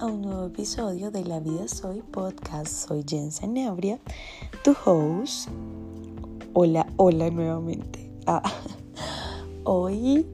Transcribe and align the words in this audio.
a 0.00 0.06
un 0.06 0.22
nuevo 0.22 0.46
episodio 0.46 1.10
de 1.10 1.24
La 1.24 1.40
Vida 1.40 1.66
Soy 1.66 2.02
Podcast. 2.02 2.88
Soy 2.88 3.04
Jen 3.04 3.32
Sanabria, 3.32 3.98
tu 4.62 4.76
host. 4.84 5.48
Hola, 6.52 6.86
hola 6.96 7.30
nuevamente. 7.30 8.08
Ah, 8.26 8.42
hoy 9.64 10.24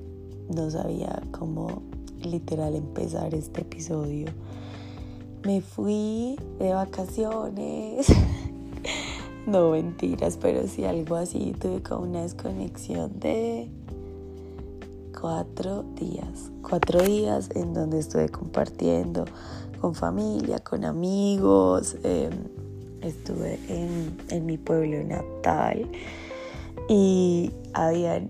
no 0.55 0.71
sabía 0.71 1.23
cómo 1.31 1.82
literal 2.23 2.75
empezar 2.75 3.35
este 3.35 3.63
episodio. 3.63 4.27
Me 5.45 5.63
fui 5.63 6.39
de 6.59 6.75
vacaciones. 6.75 8.07
no 9.46 9.71
mentiras, 9.71 10.37
pero 10.37 10.69
sí 10.69 10.85
algo 10.85 11.17
así. 11.17 11.55
Tuve 11.59 11.83
como 11.83 12.03
una 12.03 12.21
desconexión 12.21 13.18
de 13.18 13.71
cuatro 15.25 15.87
días, 15.99 16.53
cuatro 16.61 17.01
días 17.01 17.49
en 17.55 17.73
donde 17.73 17.99
estuve 17.99 18.29
compartiendo 18.29 19.25
con 19.81 19.95
familia, 19.95 20.59
con 20.59 20.85
amigos, 20.85 21.96
em, 22.03 22.31
estuve 23.01 23.59
en, 23.71 24.45
mi 24.45 24.59
pueblo 24.59 25.03
natal 25.03 25.91
y 26.91 27.51
habían 27.73 28.29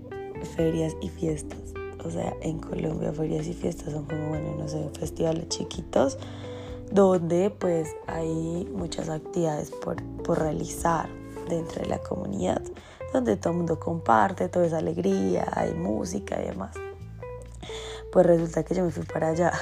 ferias 0.54 0.94
y 1.02 1.08
fiestas. 1.08 1.58
O 2.04 2.10
sea, 2.12 2.32
en 2.42 2.60
Colombia 2.60 3.12
ferias 3.12 3.48
y 3.48 3.54
fiestas 3.54 3.92
son 3.92 4.04
como, 4.04 4.28
bueno, 4.28 4.54
no 4.56 4.68
sé, 4.68 4.88
festivales 4.96 5.48
chiquitos 5.48 6.16
donde 6.92 7.50
pues 7.50 7.88
hay 8.06 8.68
muchas 8.72 9.08
actividades 9.08 9.72
por, 9.72 10.00
por 10.22 10.38
realizar 10.38 11.08
dentro 11.48 11.82
de 11.82 11.88
la 11.88 11.98
comunidad 11.98 12.62
donde 13.12 13.36
todo 13.36 13.52
el 13.52 13.58
mundo 13.58 13.80
comparte, 13.80 14.48
toda 14.48 14.66
esa 14.66 14.78
alegría, 14.78 15.46
hay 15.54 15.72
música 15.72 16.40
y 16.42 16.48
demás. 16.48 16.83
Pues 18.14 18.26
resulta 18.26 18.62
que 18.62 18.76
yo 18.76 18.84
me 18.84 18.92
fui 18.92 19.02
para 19.04 19.30
allá. 19.30 19.52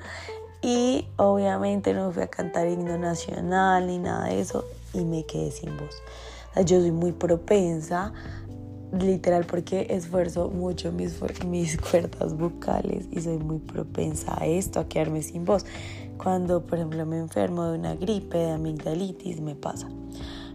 y 0.62 1.06
obviamente 1.16 1.92
no 1.92 2.06
me 2.06 2.14
fui 2.14 2.22
a 2.22 2.26
cantar 2.26 2.66
himno 2.66 2.96
nacional 2.96 3.86
ni 3.86 3.98
nada 3.98 4.28
de 4.28 4.40
eso 4.40 4.64
y 4.94 5.04
me 5.04 5.26
quedé 5.26 5.50
sin 5.50 5.76
voz. 5.76 6.02
yo 6.64 6.80
soy 6.80 6.90
muy 6.90 7.12
propensa, 7.12 8.14
literal, 8.98 9.44
porque 9.44 9.88
esfuerzo 9.90 10.48
mucho 10.48 10.90
mis, 10.90 11.20
mis 11.44 11.76
cuerdas 11.76 12.34
vocales 12.34 13.08
y 13.10 13.20
soy 13.20 13.36
muy 13.36 13.58
propensa 13.58 14.40
a 14.40 14.46
esto, 14.46 14.80
a 14.80 14.88
quedarme 14.88 15.20
sin 15.20 15.44
voz. 15.44 15.66
Cuando, 16.16 16.64
por 16.64 16.78
ejemplo, 16.78 17.04
me 17.04 17.18
enfermo 17.18 17.64
de 17.64 17.78
una 17.78 17.94
gripe, 17.94 18.38
de 18.38 18.52
amigdalitis, 18.52 19.42
me 19.42 19.54
pasa. 19.54 19.90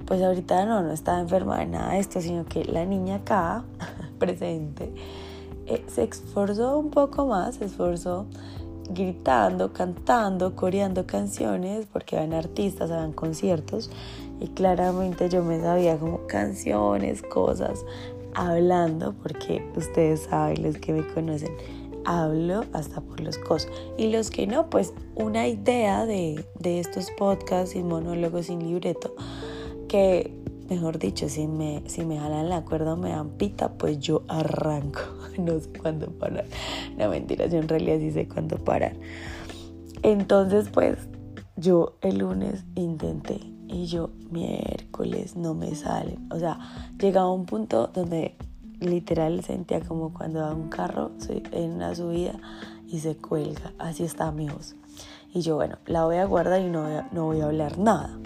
Pues 0.08 0.24
ahorita 0.24 0.66
no, 0.66 0.82
no 0.82 0.92
estaba 0.92 1.20
enferma 1.20 1.60
de 1.60 1.68
nada 1.68 1.92
de 1.94 2.00
esto, 2.00 2.20
sino 2.20 2.46
que 2.46 2.66
la 2.66 2.84
niña 2.84 3.18
acá, 3.18 3.64
presente, 4.18 4.92
se 5.88 6.04
esforzó 6.04 6.78
un 6.78 6.90
poco 6.90 7.26
más, 7.26 7.56
se 7.56 7.66
esforzó 7.66 8.26
gritando, 8.90 9.74
cantando, 9.74 10.56
coreando 10.56 11.06
canciones, 11.06 11.86
porque 11.92 12.16
van 12.16 12.34
artistas, 12.34 12.90
van 12.90 13.14
conciertos, 13.14 13.90
y 14.40 14.48
claramente 14.50 15.30
yo 15.30 15.44
me 15.44 15.60
sabía 15.60 15.98
como 15.98 16.26
canciones, 16.28 17.22
cosas, 17.22 17.86
hablando, 18.34 19.14
porque 19.22 19.68
ustedes 19.76 20.22
saben, 20.22 20.64
los 20.64 20.78
que 20.78 20.94
me 20.94 21.06
conocen, 21.08 21.52
hablo 22.06 22.64
hasta 22.72 23.02
por 23.02 23.20
los 23.20 23.38
cosas. 23.38 23.72
Y 23.98 24.12
los 24.12 24.30
que 24.30 24.48
no, 24.48 24.70
pues 24.70 24.94
una 25.16 25.48
idea 25.48 26.06
de, 26.06 26.46
de 26.60 26.80
estos 26.80 27.12
podcasts 27.18 27.76
y 27.76 27.84
monólogos 27.84 28.46
sin 28.46 28.60
libreto 28.60 29.16
que, 29.88 30.34
mejor 30.70 31.00
dicho, 31.00 31.30
si 31.30 31.48
me, 31.48 31.84
si 31.88 32.06
me 32.06 32.20
jalan 32.20 32.50
la 32.50 32.64
cuerda 32.64 32.94
o 32.94 32.98
me 32.98 33.10
dan 33.10 33.30
pita, 33.32 33.74
pues 33.74 34.00
yo 34.00 34.24
arranco. 34.28 35.02
No 35.38 35.60
sé 35.60 35.70
cuándo 35.80 36.08
parar. 36.08 36.46
No 36.98 37.10
mentira, 37.10 37.46
yo 37.46 37.60
en 37.60 37.68
realidad 37.68 38.00
sí 38.00 38.10
sé 38.10 38.28
cuándo 38.28 38.58
parar. 38.58 38.96
Entonces, 40.02 40.70
pues 40.70 40.98
yo 41.56 41.98
el 42.02 42.18
lunes 42.18 42.66
intenté 42.74 43.40
y 43.68 43.86
yo 43.86 44.10
miércoles 44.32 45.36
no 45.36 45.54
me 45.54 45.76
salen. 45.76 46.28
O 46.32 46.40
sea, 46.40 46.58
llegaba 47.00 47.28
a 47.28 47.32
un 47.32 47.46
punto 47.46 47.88
donde 47.94 48.36
literal 48.80 49.44
sentía 49.44 49.80
como 49.82 50.12
cuando 50.12 50.42
va 50.42 50.56
un 50.56 50.70
carro 50.70 51.12
en 51.52 51.74
una 51.74 51.94
subida 51.94 52.34
y 52.88 53.00
se 53.00 53.16
cuelga. 53.16 53.74
Así 53.78 54.04
está 54.04 54.32
mi 54.32 54.50
voz. 54.50 54.76
Y 55.34 55.42
yo, 55.42 55.56
bueno, 55.56 55.78
la 55.86 56.06
voy 56.06 56.18
a 56.18 56.26
guardar 56.26 56.62
y 56.62 56.70
no 56.70 56.88
no 57.12 57.26
voy 57.26 57.42
a 57.42 57.46
hablar 57.46 57.78
nada 57.78 58.18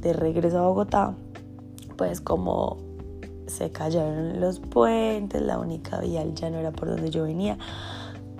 de 0.00 0.12
regreso 0.12 0.58
a 0.58 0.68
Bogotá, 0.68 1.14
pues 2.00 2.22
como 2.22 2.78
se 3.46 3.72
cayeron 3.72 4.40
los 4.40 4.58
puentes, 4.58 5.42
la 5.42 5.58
única 5.58 6.00
vía 6.00 6.24
ya 6.32 6.48
no 6.48 6.56
era 6.56 6.72
por 6.72 6.88
donde 6.88 7.10
yo 7.10 7.24
venía, 7.24 7.58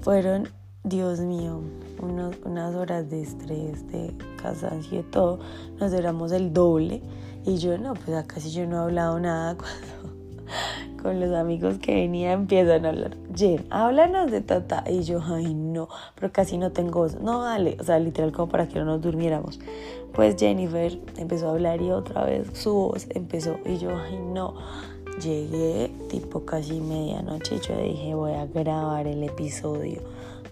fueron, 0.01 0.49
Dios 0.83 1.21
mío, 1.21 1.61
unas 2.01 2.75
horas 2.75 3.11
de 3.11 3.21
estrés, 3.21 3.87
de 3.89 4.17
cansancio 4.41 5.01
y 5.01 5.03
todo, 5.03 5.41
nos 5.79 5.93
éramos 5.93 6.33
el 6.33 6.55
doble. 6.55 7.03
Y 7.45 7.59
yo 7.59 7.77
no, 7.77 7.93
pues 7.93 8.17
acá 8.17 8.41
sí 8.41 8.51
yo 8.51 8.67
no 8.67 8.77
he 8.77 8.79
hablado 8.79 9.21
nada 9.21 9.55
cuando 9.59 10.17
con 11.03 11.21
los 11.21 11.33
amigos 11.35 11.79
que 11.79 11.95
venía 11.95 12.33
empiezan 12.33 12.85
a 12.85 12.91
hablar, 12.91 13.17
Jen, 13.35 13.67
háblanos 13.71 14.31
de 14.31 14.41
tata. 14.41 14.85
Y 14.89 15.03
yo, 15.03 15.21
ay, 15.23 15.55
no, 15.55 15.89
pero 16.15 16.33
casi 16.33 16.59
no 16.59 16.73
tengo 16.73 17.07
No, 17.21 17.43
dale, 17.43 17.77
o 17.81 17.85
sea, 17.85 17.99
literal 17.99 18.33
como 18.33 18.49
para 18.49 18.69
que 18.69 18.79
no 18.79 18.85
nos 18.85 19.01
durmiéramos. 19.01 19.59
Pues 20.13 20.37
Jennifer 20.39 20.99
empezó 21.17 21.49
a 21.49 21.53
hablar 21.53 21.81
y 21.81 21.91
otra 21.91 22.25
vez 22.25 22.49
su 22.53 22.73
voz 22.73 23.07
empezó. 23.11 23.59
Y 23.65 23.79
yo, 23.79 23.97
ay, 23.97 24.19
no. 24.19 24.55
Llegué 25.23 25.91
tipo 26.09 26.45
casi 26.47 26.81
medianoche 26.81 27.57
y 27.57 27.61
yo 27.61 27.77
dije, 27.77 28.15
voy 28.15 28.33
a 28.33 28.47
grabar 28.47 29.07
el 29.07 29.23
episodio. 29.23 30.01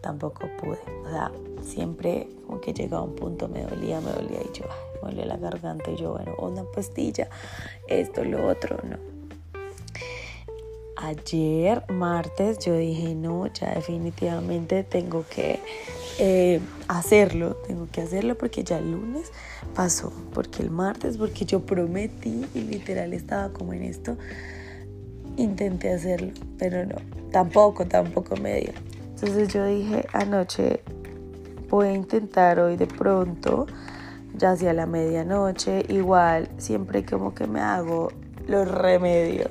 Tampoco 0.01 0.49
pude. 0.61 0.79
O 1.07 1.11
sea, 1.11 1.33
siempre 1.63 2.29
como 2.47 2.61
que 2.61 2.73
llegaba 2.73 3.03
un 3.03 3.15
punto, 3.15 3.49
me 3.49 3.63
dolía, 3.63 4.01
me 4.01 4.11
dolía 4.11 4.41
y 4.43 4.57
yo, 4.57 4.65
ay, 4.69 5.01
me 5.03 5.11
dolía 5.11 5.27
la 5.27 5.37
garganta 5.37 5.91
y 5.91 5.97
yo, 5.97 6.13
bueno, 6.13 6.35
una 6.39 6.65
pastilla, 6.65 7.29
esto, 7.89 8.25
lo 8.25 8.47
otro, 8.47 8.77
no 8.85 9.08
ayer, 10.99 11.85
martes, 11.89 12.59
yo 12.59 12.77
dije, 12.77 13.15
no, 13.15 13.47
ya 13.53 13.75
definitivamente 13.75 14.83
tengo 14.83 15.25
que 15.29 15.61
eh, 16.19 16.61
hacerlo, 16.89 17.57
tengo 17.67 17.89
que 17.91 18.01
hacerlo 18.01 18.37
porque 18.37 18.65
ya 18.65 18.79
el 18.79 18.93
lunes 18.93 19.31
pasó, 19.75 20.13
porque 20.35 20.63
el 20.63 20.71
martes, 20.71 21.17
porque 21.17 21.45
yo 21.45 21.61
prometí 21.61 22.47
y 22.55 22.61
literal 22.63 23.13
estaba 23.13 23.53
como 23.53 23.73
en 23.73 23.85
esto, 23.85 24.17
intenté 25.37 25.93
hacerlo, 25.93 26.33
pero 26.59 26.85
no, 26.85 26.97
tampoco, 27.31 27.87
tampoco 27.87 28.37
me 28.37 28.61
dio. 28.61 28.73
Entonces 29.15 29.53
yo 29.53 29.65
dije, 29.65 30.05
anoche 30.13 30.81
voy 31.69 31.89
a 31.89 31.93
intentar 31.93 32.59
hoy 32.59 32.77
de 32.77 32.87
pronto, 32.87 33.67
ya 34.37 34.53
hacia 34.53 34.73
la 34.73 34.87
medianoche, 34.87 35.85
igual, 35.89 36.49
siempre 36.59 37.05
como 37.05 37.35
que 37.35 37.47
me 37.47 37.61
hago 37.61 38.11
los 38.49 38.67
remedios 38.69 39.51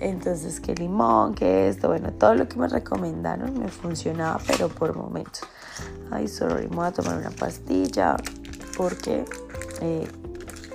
entonces, 0.00 0.60
que 0.60 0.74
limón, 0.74 1.34
que 1.34 1.68
esto, 1.68 1.88
bueno, 1.88 2.10
todo 2.12 2.34
lo 2.34 2.48
que 2.48 2.56
me 2.56 2.66
recomendaron 2.66 3.58
me 3.58 3.68
funcionaba, 3.68 4.40
pero 4.46 4.68
por 4.68 4.96
momentos. 4.96 5.42
Ay, 6.10 6.26
sorry, 6.26 6.68
me 6.68 6.76
voy 6.76 6.86
a 6.86 6.92
tomar 6.92 7.18
una 7.18 7.30
pastilla 7.30 8.16
porque 8.78 9.26
eh, 9.82 10.08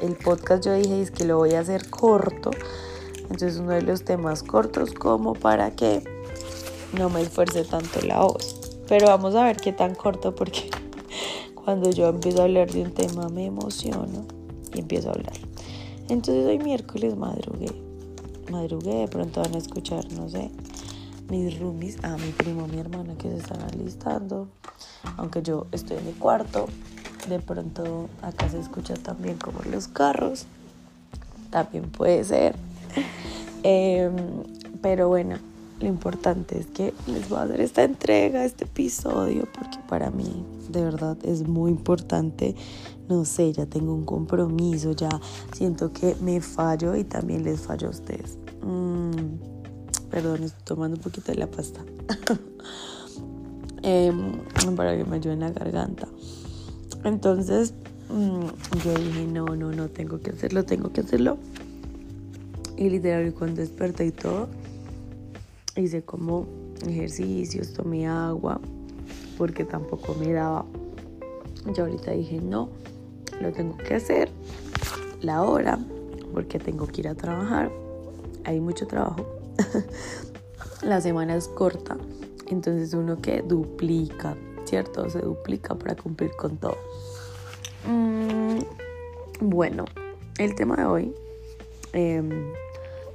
el 0.04 0.16
podcast 0.16 0.64
yo 0.64 0.74
dije 0.74 1.02
es 1.02 1.10
que 1.10 1.26
lo 1.26 1.38
voy 1.38 1.56
a 1.56 1.62
hacer 1.62 1.90
corto. 1.90 2.52
Entonces, 3.18 3.58
uno 3.58 3.72
de 3.72 3.82
los 3.82 4.06
temas 4.06 4.44
cortos, 4.44 4.94
como 4.94 5.34
para 5.34 5.72
que 5.72 6.04
no 6.96 7.10
me 7.10 7.24
esfuerce 7.24 7.64
tanto 7.64 8.02
la 8.02 8.20
voz. 8.20 8.78
Pero 8.88 9.08
vamos 9.08 9.34
a 9.34 9.44
ver 9.44 9.58
qué 9.58 9.74
tan 9.74 9.96
corto, 9.96 10.36
porque 10.36 10.70
cuando 11.56 11.90
yo 11.90 12.10
empiezo 12.10 12.42
a 12.42 12.44
hablar 12.44 12.72
de 12.72 12.84
un 12.84 12.92
tema 12.92 13.28
me 13.30 13.48
emociono 13.48 14.28
y 14.72 14.82
empiezo 14.82 15.10
a 15.10 15.14
hablar. 15.14 15.34
Entonces, 16.10 16.46
hoy 16.46 16.60
miércoles 16.60 17.18
madrugué 17.18 17.85
madrugué, 18.50 18.96
de 18.96 19.08
pronto 19.08 19.42
van 19.42 19.56
a 19.56 19.58
escuchar, 19.58 20.12
no 20.14 20.30
sé, 20.30 20.52
mis 21.30 21.60
roomies, 21.60 22.04
a 22.04 22.18
mi 22.18 22.32
primo, 22.32 22.68
mi 22.68 22.80
hermana 22.80 23.16
que 23.18 23.30
se 23.30 23.38
están 23.38 23.62
alistando, 23.62 24.48
aunque 25.18 25.42
yo 25.42 25.68
estoy 25.72 25.98
en 25.98 26.06
mi 26.06 26.14
cuarto, 26.14 26.68
de 27.28 27.40
pronto 27.40 28.10
acá 28.22 28.50
se 28.50 28.60
escucha 28.60 28.94
también 28.96 29.38
como 29.38 29.60
los 29.70 29.88
carros, 29.88 30.46
también 31.50 31.90
puede 31.90 32.24
ser, 32.24 32.56
em, 33.64 34.16
pero 34.82 35.08
bueno, 35.08 35.38
lo 35.80 35.88
importante 35.88 36.60
es 36.60 36.68
que 36.68 36.94
les 37.08 37.28
voy 37.28 37.40
a 37.40 37.44
hacer 37.44 37.62
esta 37.62 37.84
entrega, 37.84 38.46
este 38.46 38.66
episodio, 38.66 39.48
porque 39.52 39.78
para 39.90 40.10
mí 40.10 40.46
de 40.70 40.84
verdad 40.84 41.18
es 41.24 41.48
muy 41.48 41.72
importante. 41.72 42.56
No 43.08 43.24
sé, 43.26 43.54
ya 43.54 43.66
tengo 43.66 43.94
un 43.94 44.04
compromiso, 44.04 44.94
ya 44.94 45.10
siento 45.54 45.92
que 45.92 46.16
me 46.22 46.42
fallo 46.42 46.96
y 46.96 47.04
también 47.04 47.44
les 47.44 47.62
fallo 47.62 47.88
a 47.88 47.92
ustedes. 47.92 48.38
Mm, 48.64 50.10
perdón, 50.10 50.44
estoy 50.44 50.64
tomando 50.64 50.98
un 50.98 51.04
poquito 51.04 51.32
de 51.32 51.38
la 51.38 51.48
pasta. 51.48 51.82
Em, 53.88 54.40
para 54.76 54.98
que 54.98 55.06
me 55.06 55.18
ayude 55.18 55.34
en 55.34 55.42
la 55.42 55.52
garganta. 55.52 56.08
Entonces, 57.04 57.76
mm, 58.10 58.80
yo 58.84 58.94
dije, 58.96 59.28
no, 59.28 59.46
no, 59.56 59.72
no, 59.72 59.90
tengo 59.90 60.20
que 60.20 60.32
hacerlo, 60.32 60.66
tengo 60.66 60.92
que 60.92 61.02
hacerlo. 61.02 61.38
Y 62.78 62.90
literal, 62.90 63.32
cuando 63.36 63.62
desperté 63.62 64.08
y 64.08 64.12
todo, 64.12 64.48
hice 65.76 66.02
como 66.02 66.48
ejercicios, 66.88 67.74
tomé 67.74 68.08
agua, 68.08 68.60
porque 69.38 69.66
tampoco 69.66 70.16
me 70.16 70.34
daba 70.34 70.66
Yo 71.76 71.84
ahorita 71.84 72.12
dije, 72.12 72.42
no, 72.42 72.70
lo 73.42 73.52
tengo 73.52 73.78
que 73.78 73.96
hacer, 73.96 74.30
la 75.22 75.44
hora, 75.44 75.80
porque 76.34 76.60
tengo 76.60 76.88
que 76.88 77.02
ir 77.02 77.08
a 77.08 77.16
trabajar, 77.16 77.72
hay 78.44 78.60
mucho 78.60 78.88
trabajo, 78.88 79.26
la 80.84 81.02
semana 81.02 81.36
es 81.36 81.48
corta, 81.48 81.98
entonces 82.48 82.94
uno 82.94 83.22
que 83.22 83.42
duplica, 83.42 84.36
¿cierto? 84.66 85.10
Se 85.10 85.20
duplica 85.20 85.76
para 85.76 85.96
cumplir 85.96 86.32
con 86.36 86.58
todo. 86.58 86.78
Mm, 87.88 88.60
bueno, 89.42 89.86
el 90.38 90.56
tema 90.56 90.76
de 90.76 90.86
hoy 90.86 91.16
em, 91.94 92.54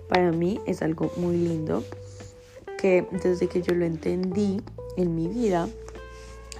para 0.08 0.32
mí 0.32 0.61
es 0.66 0.82
algo 0.82 1.11
muy 1.16 1.37
lindo 1.37 1.84
que 2.78 3.06
desde 3.23 3.46
que 3.46 3.62
yo 3.62 3.75
lo 3.75 3.84
entendí 3.84 4.62
en 4.96 5.14
mi 5.14 5.28
vida, 5.28 5.69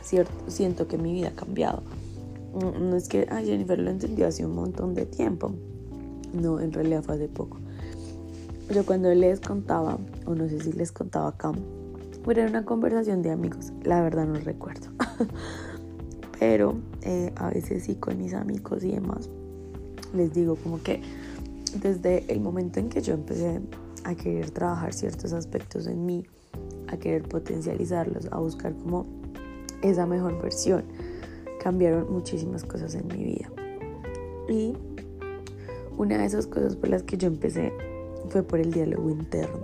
cierto, 0.03 0.33
siento 0.49 0.87
que 0.87 0.99
mi 0.99 1.13
vida 1.13 1.29
ha 1.29 1.35
cambiado. 1.35 1.83
No 2.55 2.97
es 2.97 3.09
que 3.09 3.27
Jennifer 3.27 3.79
lo 3.79 3.91
entendió 3.91 4.27
hace 4.27 4.45
un 4.45 4.55
montón 4.55 4.95
de 4.95 5.07
tiempo. 5.07 5.53
No, 6.33 6.61
en 6.61 6.73
realidad 6.73 7.03
fue 7.03 7.15
hace 7.15 7.29
poco. 7.29 7.59
Yo 8.75 8.87
cuando 8.87 9.13
les 9.15 9.41
contaba, 9.41 9.99
o 10.27 10.35
no 10.35 10.49
sé 10.49 10.61
si 10.61 10.73
les 10.73 10.93
contaba 10.93 11.29
acá, 11.29 11.53
era 12.29 12.47
una 12.47 12.65
conversación 12.65 13.23
de 13.23 13.31
amigos, 13.31 13.73
la 13.83 14.03
verdad 14.03 14.27
no 14.27 14.35
recuerdo. 14.35 14.89
Pero 16.39 16.75
eh, 17.03 17.33
a 17.37 17.51
veces 17.51 17.85
sí 17.85 17.97
con 17.97 18.19
mis 18.19 18.35
amigos 18.35 18.85
y 18.85 18.93
demás, 18.93 19.29
les 20.15 20.33
digo 20.33 20.57
como 20.57 20.83
que 20.83 21.03
desde 21.83 22.31
el 22.33 22.41
momento 22.41 22.81
en 22.81 22.89
que 22.89 23.01
yo 23.01 23.15
empecé 23.15 23.61
a 24.05 24.15
querer 24.15 24.51
trabajar 24.51 24.93
ciertos 24.93 25.33
aspectos 25.33 25.87
en 25.87 26.07
mí, 26.07 26.25
a 26.89 26.97
querer 26.97 27.23
potencializarlos, 27.25 28.29
a 28.31 28.39
buscar 28.39 28.75
como 28.75 29.07
esa 29.83 30.07
mejor 30.07 30.41
versión, 30.41 30.85
cambiaron 31.63 32.13
muchísimas 32.13 32.65
cosas 32.65 32.95
en 32.95 33.07
mi 33.09 33.25
vida. 33.25 33.51
Y 34.49 34.75
una 35.97 36.19
de 36.19 36.25
esas 36.25 36.47
cosas 36.47 36.77
por 36.77 36.89
las 36.89 37.03
que 37.03 37.17
yo 37.17 37.29
empecé 37.29 37.73
fue 38.31 38.43
por 38.43 38.61
el 38.61 38.73
diálogo 38.73 39.11
interno, 39.11 39.61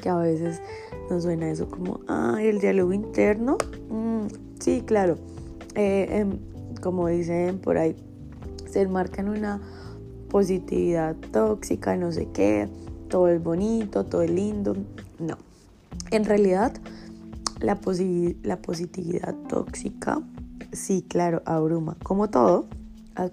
que 0.00 0.08
a 0.08 0.16
veces 0.16 0.60
nos 1.10 1.22
suena 1.22 1.50
eso 1.50 1.68
como, 1.68 2.00
ah, 2.08 2.38
el 2.40 2.60
diálogo 2.60 2.92
interno, 2.92 3.56
mm, 3.88 4.26
sí, 4.58 4.82
claro, 4.84 5.16
eh, 5.74 6.06
em, 6.10 6.38
como 6.82 7.08
dicen 7.08 7.58
por 7.58 7.78
ahí, 7.78 7.96
se 8.68 8.82
enmarcan 8.82 9.28
una 9.28 9.60
positividad 10.28 11.16
tóxica, 11.32 11.96
no 11.96 12.12
sé 12.12 12.28
qué, 12.32 12.68
todo 13.08 13.28
es 13.28 13.42
bonito, 13.42 14.04
todo 14.04 14.22
es 14.22 14.30
lindo. 14.30 14.76
No. 15.18 15.38
En 16.10 16.24
realidad, 16.24 16.72
la, 17.60 17.78
la 18.42 18.56
positividad 18.62 19.34
tóxica, 19.48 20.20
sí, 20.72 21.04
claro, 21.06 21.42
abruma. 21.44 21.96
Como 22.02 22.30
todo, 22.30 22.66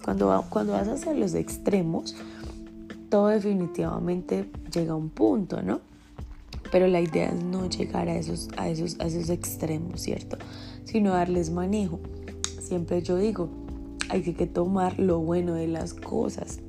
cuando, 0.03 0.43
cuando 0.49 0.73
vas 0.73 0.87
hacia 0.87 1.13
los 1.13 1.33
extremos, 1.35 2.15
todo 3.09 3.27
definitivamente 3.27 4.49
llega 4.73 4.93
a 4.93 4.95
un 4.95 5.09
punto, 5.09 5.61
¿no? 5.61 5.81
Pero 6.71 6.87
la 6.87 6.99
idea 6.99 7.29
es 7.29 7.43
no 7.43 7.69
llegar 7.69 8.09
a 8.09 8.15
esos, 8.15 8.49
a 8.57 8.67
esos, 8.69 8.99
a 8.99 9.05
esos 9.05 9.29
extremos, 9.29 10.01
¿cierto? 10.01 10.37
Sino 10.83 11.11
darles 11.11 11.51
manejo. 11.51 11.99
Siempre 12.59 13.01
yo 13.03 13.17
digo, 13.17 13.49
hay 14.09 14.21
que 14.21 14.47
tomar 14.47 14.99
lo 14.99 15.19
bueno 15.19 15.53
de 15.53 15.67
las 15.67 15.93
cosas. 15.93 16.59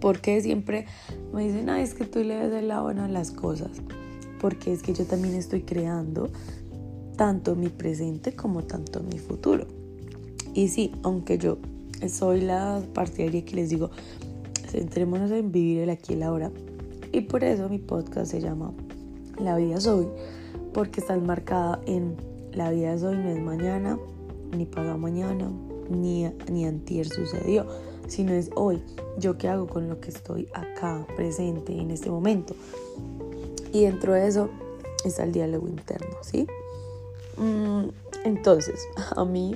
Porque 0.00 0.40
siempre 0.40 0.86
me 1.32 1.44
dicen, 1.44 1.68
ay, 1.68 1.82
es 1.82 1.94
que 1.94 2.04
tú 2.04 2.20
le 2.20 2.34
das 2.34 2.52
el 2.52 2.68
lado 2.68 2.84
bueno 2.84 3.04
a 3.04 3.08
las 3.08 3.30
cosas. 3.30 3.70
Porque 4.40 4.72
es 4.72 4.82
que 4.82 4.92
yo 4.94 5.04
también 5.04 5.34
estoy 5.34 5.62
creando 5.62 6.30
tanto 7.20 7.54
mi 7.54 7.68
presente 7.68 8.34
como 8.34 8.62
tanto 8.62 9.02
mi 9.02 9.18
futuro. 9.18 9.66
Y 10.54 10.68
sí, 10.68 10.90
aunque 11.02 11.36
yo 11.36 11.58
soy 12.08 12.40
la 12.40 12.80
partidaria 12.94 13.44
que 13.44 13.56
les 13.56 13.68
digo, 13.68 13.90
centrémonos 14.70 15.30
en 15.30 15.52
vivir 15.52 15.82
el 15.82 15.90
aquí 15.90 16.14
y 16.14 16.16
el 16.16 16.22
ahora. 16.22 16.50
Y 17.12 17.20
por 17.20 17.44
eso 17.44 17.68
mi 17.68 17.76
podcast 17.76 18.30
se 18.30 18.40
llama 18.40 18.72
La 19.38 19.54
vida 19.56 19.76
es 19.76 19.86
hoy, 19.86 20.06
porque 20.72 21.00
está 21.00 21.12
enmarcada 21.12 21.78
en 21.84 22.16
la 22.54 22.70
vida 22.70 22.94
es 22.94 23.02
hoy, 23.02 23.18
no 23.18 23.28
es 23.28 23.38
mañana, 23.38 23.98
ni 24.56 24.64
paga 24.64 24.96
mañana, 24.96 25.52
ni, 25.90 26.26
ni 26.50 26.64
antier 26.64 27.06
sucedió 27.06 27.66
sino 28.08 28.32
es 28.32 28.50
hoy, 28.56 28.82
yo 29.18 29.36
qué 29.36 29.46
hago 29.46 29.66
con 29.66 29.90
lo 29.90 30.00
que 30.00 30.08
estoy 30.08 30.48
acá, 30.54 31.06
presente, 31.14 31.78
en 31.78 31.90
este 31.90 32.10
momento. 32.10 32.56
Y 33.72 33.84
dentro 33.84 34.14
de 34.14 34.26
eso 34.26 34.48
está 35.04 35.22
el 35.22 35.32
diálogo 35.32 35.68
interno, 35.68 36.16
¿sí? 36.22 36.48
Mm, 37.40 37.88
entonces, 38.24 38.86
a 39.16 39.24
mí 39.24 39.54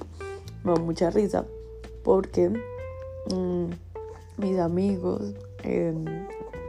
me 0.65 0.73
da 0.73 0.81
mucha 0.81 1.11
risa 1.11 1.45
porque 2.03 2.49
mm, 2.49 3.67
mis 4.39 4.59
amigos, 4.59 5.35
em, 5.63 6.05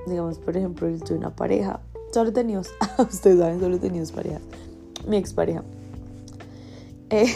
digamos, 0.07 0.37
por 0.39 0.57
ejemplo, 0.57 0.89
yo 0.89 0.99
tuve 0.99 1.17
una 1.17 1.33
pareja, 1.33 1.79
solo 2.11 2.33
tenido, 2.33 2.61
ustedes 2.99 3.39
saben, 3.39 3.59
solo 3.61 3.79
tenido 3.79 4.05
parejas, 4.13 4.41
mi 5.07 5.15
expareja. 5.15 5.63
Eh, 7.09 7.27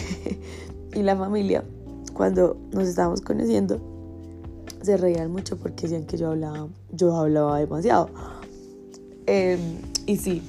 y 0.94 1.02
la 1.02 1.16
familia, 1.16 1.64
cuando 2.12 2.58
nos 2.72 2.86
estábamos 2.86 3.22
conociendo, 3.22 3.80
se 4.82 4.98
reían 4.98 5.30
mucho 5.30 5.56
porque 5.56 5.82
decían 5.82 6.04
que 6.04 6.18
yo 6.18 6.28
hablaba, 6.28 6.68
yo 6.92 7.16
hablaba 7.16 7.58
demasiado. 7.58 8.10
Em, 9.26 9.78
y 10.06 10.16
sí, 10.16 10.42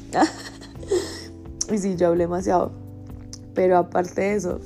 y 1.72 1.78
sí, 1.78 1.96
yo 1.96 2.08
hablé 2.08 2.26
demasiado. 2.26 2.81
Pero 3.54 3.78
aparte 3.78 4.22
de 4.22 4.36
eso, 4.36 4.60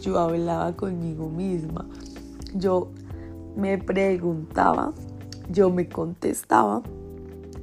yo 0.00 0.18
hablaba 0.18 0.74
conmigo 0.74 1.28
misma. 1.28 1.86
Yo 2.54 2.90
me 3.56 3.78
preguntaba, 3.78 4.92
yo 5.50 5.70
me 5.70 5.88
contestaba 5.88 6.82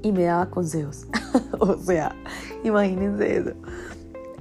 y 0.01 0.11
me 0.11 0.23
daba 0.23 0.49
consejos. 0.49 1.05
o 1.59 1.75
sea, 1.77 2.15
imagínense 2.63 3.37
eso. 3.37 3.51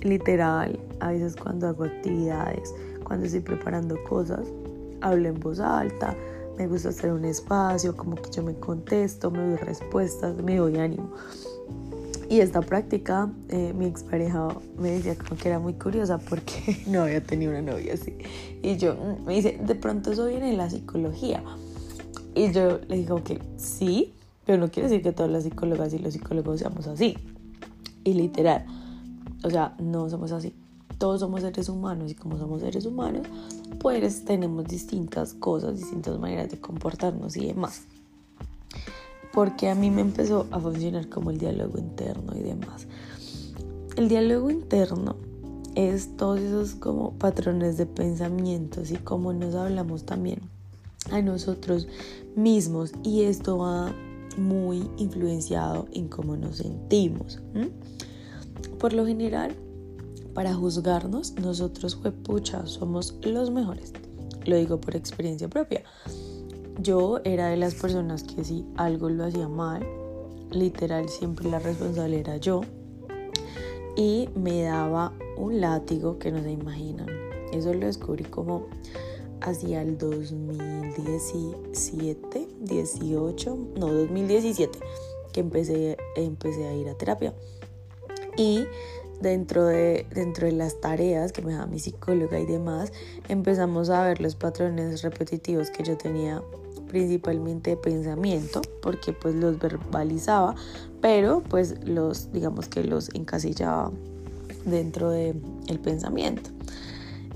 Literal, 0.00 0.79
a 1.00 1.12
veces 1.12 1.37
cuando 1.37 1.69
hago 1.69 1.84
actividades, 1.84 2.75
cuando 3.05 3.26
estoy 3.26 3.40
preparando 3.40 3.96
cosas, 4.08 4.49
hablo 5.00 5.29
en 5.29 5.38
voz 5.38 5.61
alta, 5.61 6.17
me 6.58 6.67
gusta 6.67 6.90
hacer 6.90 7.12
un 7.12 7.25
espacio, 7.25 7.96
como 7.96 8.17
que 8.17 8.31
yo 8.31 8.43
me 8.43 8.55
contesto, 8.55 9.31
me 9.31 9.38
doy 9.38 9.56
respuestas, 9.56 10.37
me 10.43 10.56
doy 10.56 10.79
ánimo. 10.79 11.12
Y 12.32 12.41
esta 12.41 12.62
práctica, 12.62 13.31
eh, 13.51 13.74
mi 13.77 13.84
expareja 13.84 14.48
me 14.79 14.93
decía 14.93 15.19
como 15.19 15.39
que 15.39 15.48
era 15.48 15.58
muy 15.58 15.74
curiosa 15.74 16.17
porque 16.17 16.82
no 16.86 17.03
había 17.03 17.22
tenido 17.22 17.51
una 17.51 17.60
novia 17.60 17.93
así. 17.93 18.17
Y 18.62 18.79
yo, 18.79 18.94
mm", 18.94 19.27
me 19.27 19.34
dice, 19.34 19.60
de 19.62 19.74
pronto 19.74 20.12
eso 20.12 20.24
viene 20.24 20.48
en 20.48 20.56
la 20.56 20.70
psicología. 20.70 21.44
Y 22.34 22.51
yo 22.51 22.79
le 22.89 22.96
digo 22.96 23.22
que 23.22 23.39
sí, 23.58 24.15
pero 24.46 24.56
no 24.56 24.70
quiere 24.70 24.89
decir 24.89 25.03
que 25.03 25.12
todas 25.12 25.31
las 25.31 25.43
psicólogas 25.43 25.93
y 25.93 25.98
los 25.98 26.15
psicólogos 26.15 26.60
seamos 26.60 26.86
así. 26.86 27.19
Y 28.03 28.15
literal, 28.15 28.65
o 29.44 29.51
sea, 29.51 29.77
no 29.79 30.08
somos 30.08 30.32
así. 30.32 30.55
Todos 30.96 31.20
somos 31.20 31.43
seres 31.43 31.69
humanos 31.69 32.12
y 32.12 32.15
como 32.15 32.39
somos 32.39 32.62
seres 32.62 32.86
humanos, 32.86 33.27
pues 33.79 34.24
tenemos 34.24 34.65
distintas 34.65 35.34
cosas, 35.34 35.77
distintas 35.77 36.19
maneras 36.19 36.48
de 36.48 36.58
comportarnos 36.58 37.36
y 37.36 37.48
demás. 37.48 37.82
Porque 39.32 39.69
a 39.69 39.74
mí 39.74 39.91
me 39.91 40.03
empezó 40.03 40.46
a 40.51 40.60
funcionar 40.60 41.08
como 41.08 41.31
el 41.31 41.39
diálogo 41.39 41.79
interno 41.79 42.36
y 42.36 42.41
demás. 42.41 42.86
El 43.96 44.08
diálogo 44.08 44.51
interno 44.51 45.17
es 45.74 46.17
todos 46.17 46.41
esos 46.41 46.74
como 46.74 47.12
patrones 47.15 47.77
de 47.77 47.86
pensamientos 47.86 48.91
y 48.91 48.96
cómo 48.96 49.32
nos 49.32 49.55
hablamos 49.55 50.05
también 50.05 50.41
a 51.10 51.20
nosotros 51.22 51.89
mismos 52.36 52.93
y 53.03 53.22
esto 53.22 53.58
va 53.58 53.93
muy 54.36 54.89
influenciado 54.96 55.86
en 55.93 56.08
cómo 56.08 56.36
nos 56.36 56.58
sentimos. 56.58 57.41
Por 58.79 58.93
lo 58.93 59.06
general, 59.06 59.55
para 60.34 60.55
juzgarnos, 60.55 61.34
nosotros, 61.34 61.98
pucha, 62.22 62.67
somos 62.67 63.15
los 63.22 63.51
mejores. 63.51 63.93
Lo 64.44 64.56
digo 64.56 64.81
por 64.81 64.96
experiencia 64.96 65.48
propia. 65.48 65.82
Yo 66.79 67.20
era 67.24 67.48
de 67.48 67.56
las 67.56 67.74
personas 67.74 68.22
que 68.22 68.44
si 68.44 68.64
algo 68.76 69.08
lo 69.08 69.24
hacía 69.24 69.48
mal, 69.48 69.84
literal 70.50 71.08
siempre 71.08 71.50
la 71.50 71.58
responsable 71.58 72.20
era 72.20 72.36
yo. 72.38 72.62
Y 73.96 74.29
me 74.34 74.62
daba 74.62 75.12
un 75.36 75.60
látigo 75.60 76.19
que 76.19 76.32
no 76.32 76.43
se 76.43 76.50
imaginan. 76.50 77.08
Eso 77.52 77.74
lo 77.74 77.86
descubrí 77.86 78.24
como 78.24 78.67
hacia 79.43 79.82
el 79.82 79.98
2017, 79.98 82.48
18, 82.60 83.58
no, 83.76 83.93
2017, 83.93 84.79
que 85.32 85.41
empecé, 85.41 85.98
empecé 86.17 86.67
a 86.67 86.74
ir 86.74 86.88
a 86.88 86.94
terapia. 86.94 87.34
Y 88.36 88.64
dentro 89.20 89.67
de, 89.67 90.06
dentro 90.14 90.46
de 90.46 90.52
las 90.52 90.81
tareas 90.81 91.32
que 91.32 91.43
me 91.43 91.52
daba 91.52 91.67
mi 91.67 91.79
psicóloga 91.79 92.41
y 92.41 92.46
demás, 92.46 92.91
empezamos 93.29 93.91
a 93.91 94.02
ver 94.05 94.22
los 94.22 94.36
patrones 94.36 95.02
repetitivos 95.02 95.70
que 95.70 95.82
yo 95.82 95.98
tenía 95.98 96.43
principalmente 96.93 97.70
de 97.70 97.77
pensamiento, 97.79 98.61
porque 98.82 99.15
pues 99.15 99.34
los 99.34 99.58
verbalizaba, 99.58 100.55
pero 101.01 101.43
pues 101.43 101.82
los, 101.87 102.31
digamos 102.34 102.69
que 102.69 102.84
los 102.84 103.08
encasillaba 103.15 103.91
dentro 104.67 105.08
del 105.08 105.41
el 105.69 105.81
pensamiento. 105.81 106.51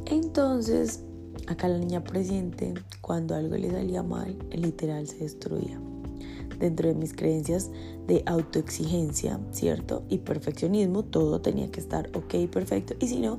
Entonces, 0.05 1.01
acá 1.47 1.69
la 1.69 1.79
niña 1.79 2.05
presente, 2.05 2.75
cuando 3.01 3.35
algo 3.35 3.57
le 3.57 3.71
salía 3.71 4.03
mal, 4.03 4.37
literal 4.53 5.07
se 5.09 5.21
destruía. 5.21 5.81
Dentro 6.59 6.89
de 6.89 6.95
mis 6.95 7.15
creencias 7.15 7.71
de 8.07 8.23
autoexigencia, 8.27 9.41
¿cierto? 9.53 10.03
Y 10.11 10.19
perfeccionismo, 10.19 11.03
todo 11.03 11.41
tenía 11.41 11.71
que 11.71 11.81
estar 11.81 12.11
ok, 12.15 12.47
perfecto. 12.53 12.95
Y 13.01 13.09
si 13.09 13.21
no, 13.21 13.39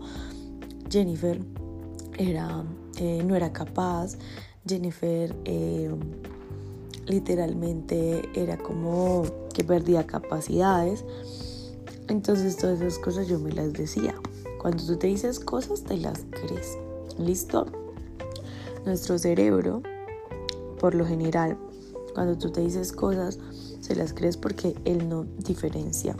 Jennifer 0.90 1.40
era, 2.18 2.64
eh, 2.98 3.22
no 3.24 3.36
era 3.36 3.54
capaz, 3.54 4.18
Jennifer 4.68 5.36
eh, 5.46 5.90
literalmente 7.06 8.30
era 8.34 8.58
como 8.58 9.24
que 9.54 9.64
perdía 9.64 10.06
capacidades. 10.06 11.04
Entonces 12.08 12.58
todas 12.58 12.82
esas 12.82 13.00
cosas 13.00 13.28
yo 13.28 13.40
me 13.40 13.52
las 13.52 13.74
decía. 13.74 14.16
Cuando 14.62 14.84
tú 14.84 14.98
te 14.98 15.08
dices 15.08 15.40
cosas, 15.40 15.84
te 15.84 15.98
las 15.98 16.26
crees. 16.30 16.78
¿Listo? 17.18 17.66
Nuestro 18.86 19.18
cerebro, 19.18 19.82
por 20.80 20.96
lo 20.96 21.06
general, 21.06 21.58
cuando 22.14 22.38
tú 22.38 22.52
te 22.52 22.62
dices 22.62 22.92
cosas, 22.92 23.40
se 23.80 23.96
las 23.96 24.14
crees 24.14 24.38
porque 24.38 24.76
él 24.86 25.08
no 25.08 25.26
diferencia. 25.38 26.16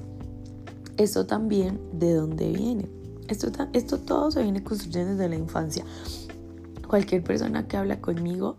Esto 0.98 1.26
también 1.26 1.80
de 1.94 2.14
dónde 2.14 2.52
viene. 2.52 2.90
Esto, 3.28 3.52
esto 3.74 4.00
todo 4.00 4.32
se 4.32 4.42
viene 4.44 4.64
construyendo 4.64 5.14
desde 5.14 5.30
la 5.30 5.36
infancia. 5.36 5.86
Cualquier 6.88 7.24
persona 7.24 7.68
que 7.68 7.78
habla 7.78 8.00
conmigo 8.00 8.56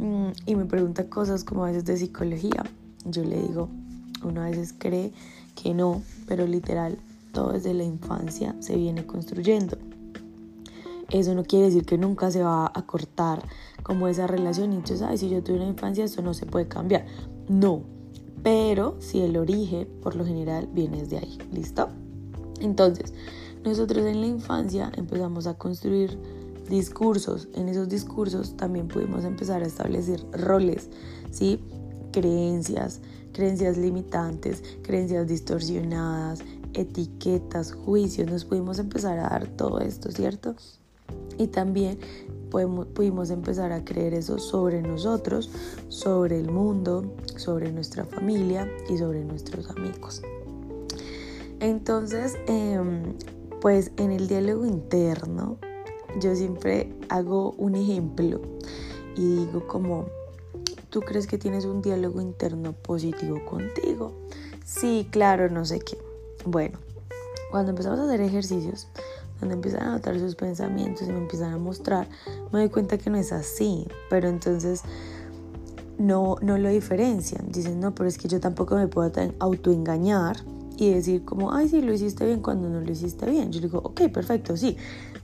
mm, 0.00 0.28
y 0.46 0.54
me 0.56 0.64
pregunta 0.64 1.08
cosas 1.08 1.44
como 1.44 1.64
a 1.64 1.68
veces 1.68 1.84
de 1.84 1.96
psicología, 1.96 2.64
yo 3.04 3.24
le 3.24 3.40
digo, 3.40 3.68
uno 4.24 4.42
a 4.42 4.50
veces 4.50 4.74
cree 4.76 5.12
que 5.54 5.74
no, 5.74 6.02
pero 6.26 6.46
literal, 6.46 6.98
todo 7.32 7.52
desde 7.52 7.74
la 7.74 7.84
infancia 7.84 8.54
se 8.60 8.76
viene 8.76 9.06
construyendo. 9.06 9.76
Eso 11.10 11.34
no 11.34 11.44
quiere 11.44 11.66
decir 11.66 11.84
que 11.84 11.98
nunca 11.98 12.30
se 12.30 12.42
va 12.42 12.70
a 12.72 12.82
cortar 12.86 13.42
como 13.82 14.06
esa 14.06 14.26
relación 14.26 14.72
y 14.72 14.76
entonces, 14.76 15.02
ay, 15.02 15.18
si 15.18 15.28
yo 15.28 15.42
tuve 15.42 15.56
una 15.56 15.66
infancia, 15.66 16.04
eso 16.04 16.22
no 16.22 16.34
se 16.34 16.46
puede 16.46 16.68
cambiar. 16.68 17.06
No, 17.48 17.82
pero 18.42 18.96
si 19.00 19.20
el 19.20 19.36
origen, 19.36 19.88
por 20.02 20.14
lo 20.14 20.24
general, 20.24 20.68
viene 20.72 20.98
desde 20.98 21.18
ahí, 21.18 21.38
¿listo? 21.52 21.88
Entonces, 22.60 23.12
nosotros 23.64 24.06
en 24.06 24.20
la 24.20 24.26
infancia 24.26 24.92
empezamos 24.96 25.46
a 25.46 25.54
construir 25.54 26.18
discursos. 26.70 27.48
En 27.54 27.68
esos 27.68 27.90
discursos 27.90 28.56
también 28.56 28.88
pudimos 28.88 29.24
empezar 29.24 29.62
a 29.62 29.66
establecer 29.66 30.24
roles, 30.32 30.88
¿sí? 31.30 31.60
Creencias, 32.12 33.00
creencias 33.34 33.76
limitantes, 33.76 34.62
creencias 34.82 35.26
distorsionadas, 35.26 36.40
etiquetas, 36.72 37.72
juicios. 37.72 38.30
Nos 38.30 38.46
pudimos 38.46 38.78
empezar 38.78 39.18
a 39.18 39.28
dar 39.28 39.46
todo 39.48 39.80
esto, 39.80 40.10
¿cierto? 40.10 40.54
Y 41.36 41.48
también 41.48 41.98
pudimos 42.50 43.30
empezar 43.30 43.72
a 43.72 43.84
creer 43.84 44.14
eso 44.14 44.38
sobre 44.38 44.82
nosotros, 44.82 45.50
sobre 45.88 46.38
el 46.38 46.50
mundo, 46.50 47.14
sobre 47.36 47.70
nuestra 47.72 48.04
familia 48.04 48.68
y 48.88 48.98
sobre 48.98 49.24
nuestros 49.24 49.70
amigos. 49.70 50.22
Entonces, 51.60 52.38
em, 52.46 53.14
pues 53.60 53.92
en 53.96 54.10
el 54.12 54.28
diálogo 54.28 54.64
interno, 54.64 55.58
yo 56.18 56.34
siempre 56.34 56.92
hago 57.08 57.52
un 57.52 57.74
ejemplo 57.74 58.40
y 59.16 59.36
digo 59.36 59.66
como, 59.66 60.06
¿tú 60.88 61.00
crees 61.00 61.26
que 61.26 61.38
tienes 61.38 61.64
un 61.64 61.82
diálogo 61.82 62.20
interno 62.20 62.72
positivo 62.72 63.44
contigo? 63.44 64.12
Sí, 64.64 65.08
claro, 65.10 65.48
no 65.50 65.64
sé 65.64 65.80
qué. 65.80 65.98
Bueno, 66.44 66.78
cuando 67.50 67.70
empezamos 67.70 67.98
a 67.98 68.04
hacer 68.04 68.20
ejercicios, 68.20 68.88
donde 69.40 69.54
empiezan 69.54 69.82
a 69.82 69.92
notar 69.92 70.18
sus 70.18 70.36
pensamientos 70.36 71.08
y 71.08 71.12
me 71.12 71.18
empiezan 71.18 71.52
a 71.52 71.58
mostrar, 71.58 72.08
me 72.52 72.60
doy 72.60 72.68
cuenta 72.68 72.98
que 72.98 73.10
no 73.10 73.16
es 73.16 73.32
así, 73.32 73.86
pero 74.08 74.28
entonces 74.28 74.82
no, 75.98 76.36
no 76.40 76.58
lo 76.58 76.68
diferencian. 76.68 77.50
Dicen, 77.50 77.80
no, 77.80 77.94
pero 77.94 78.08
es 78.08 78.18
que 78.18 78.28
yo 78.28 78.40
tampoco 78.40 78.76
me 78.76 78.88
puedo 78.88 79.10
autoengañar 79.38 80.36
y 80.76 80.92
decir 80.94 81.24
como, 81.24 81.52
ay, 81.52 81.68
sí, 81.68 81.82
lo 81.82 81.92
hiciste 81.92 82.24
bien 82.24 82.40
cuando 82.40 82.68
no 82.68 82.80
lo 82.80 82.90
hiciste 82.90 83.30
bien. 83.30 83.52
Yo 83.52 83.60
digo, 83.60 83.80
ok, 83.84 84.08
perfecto, 84.08 84.56
sí, 84.56 84.76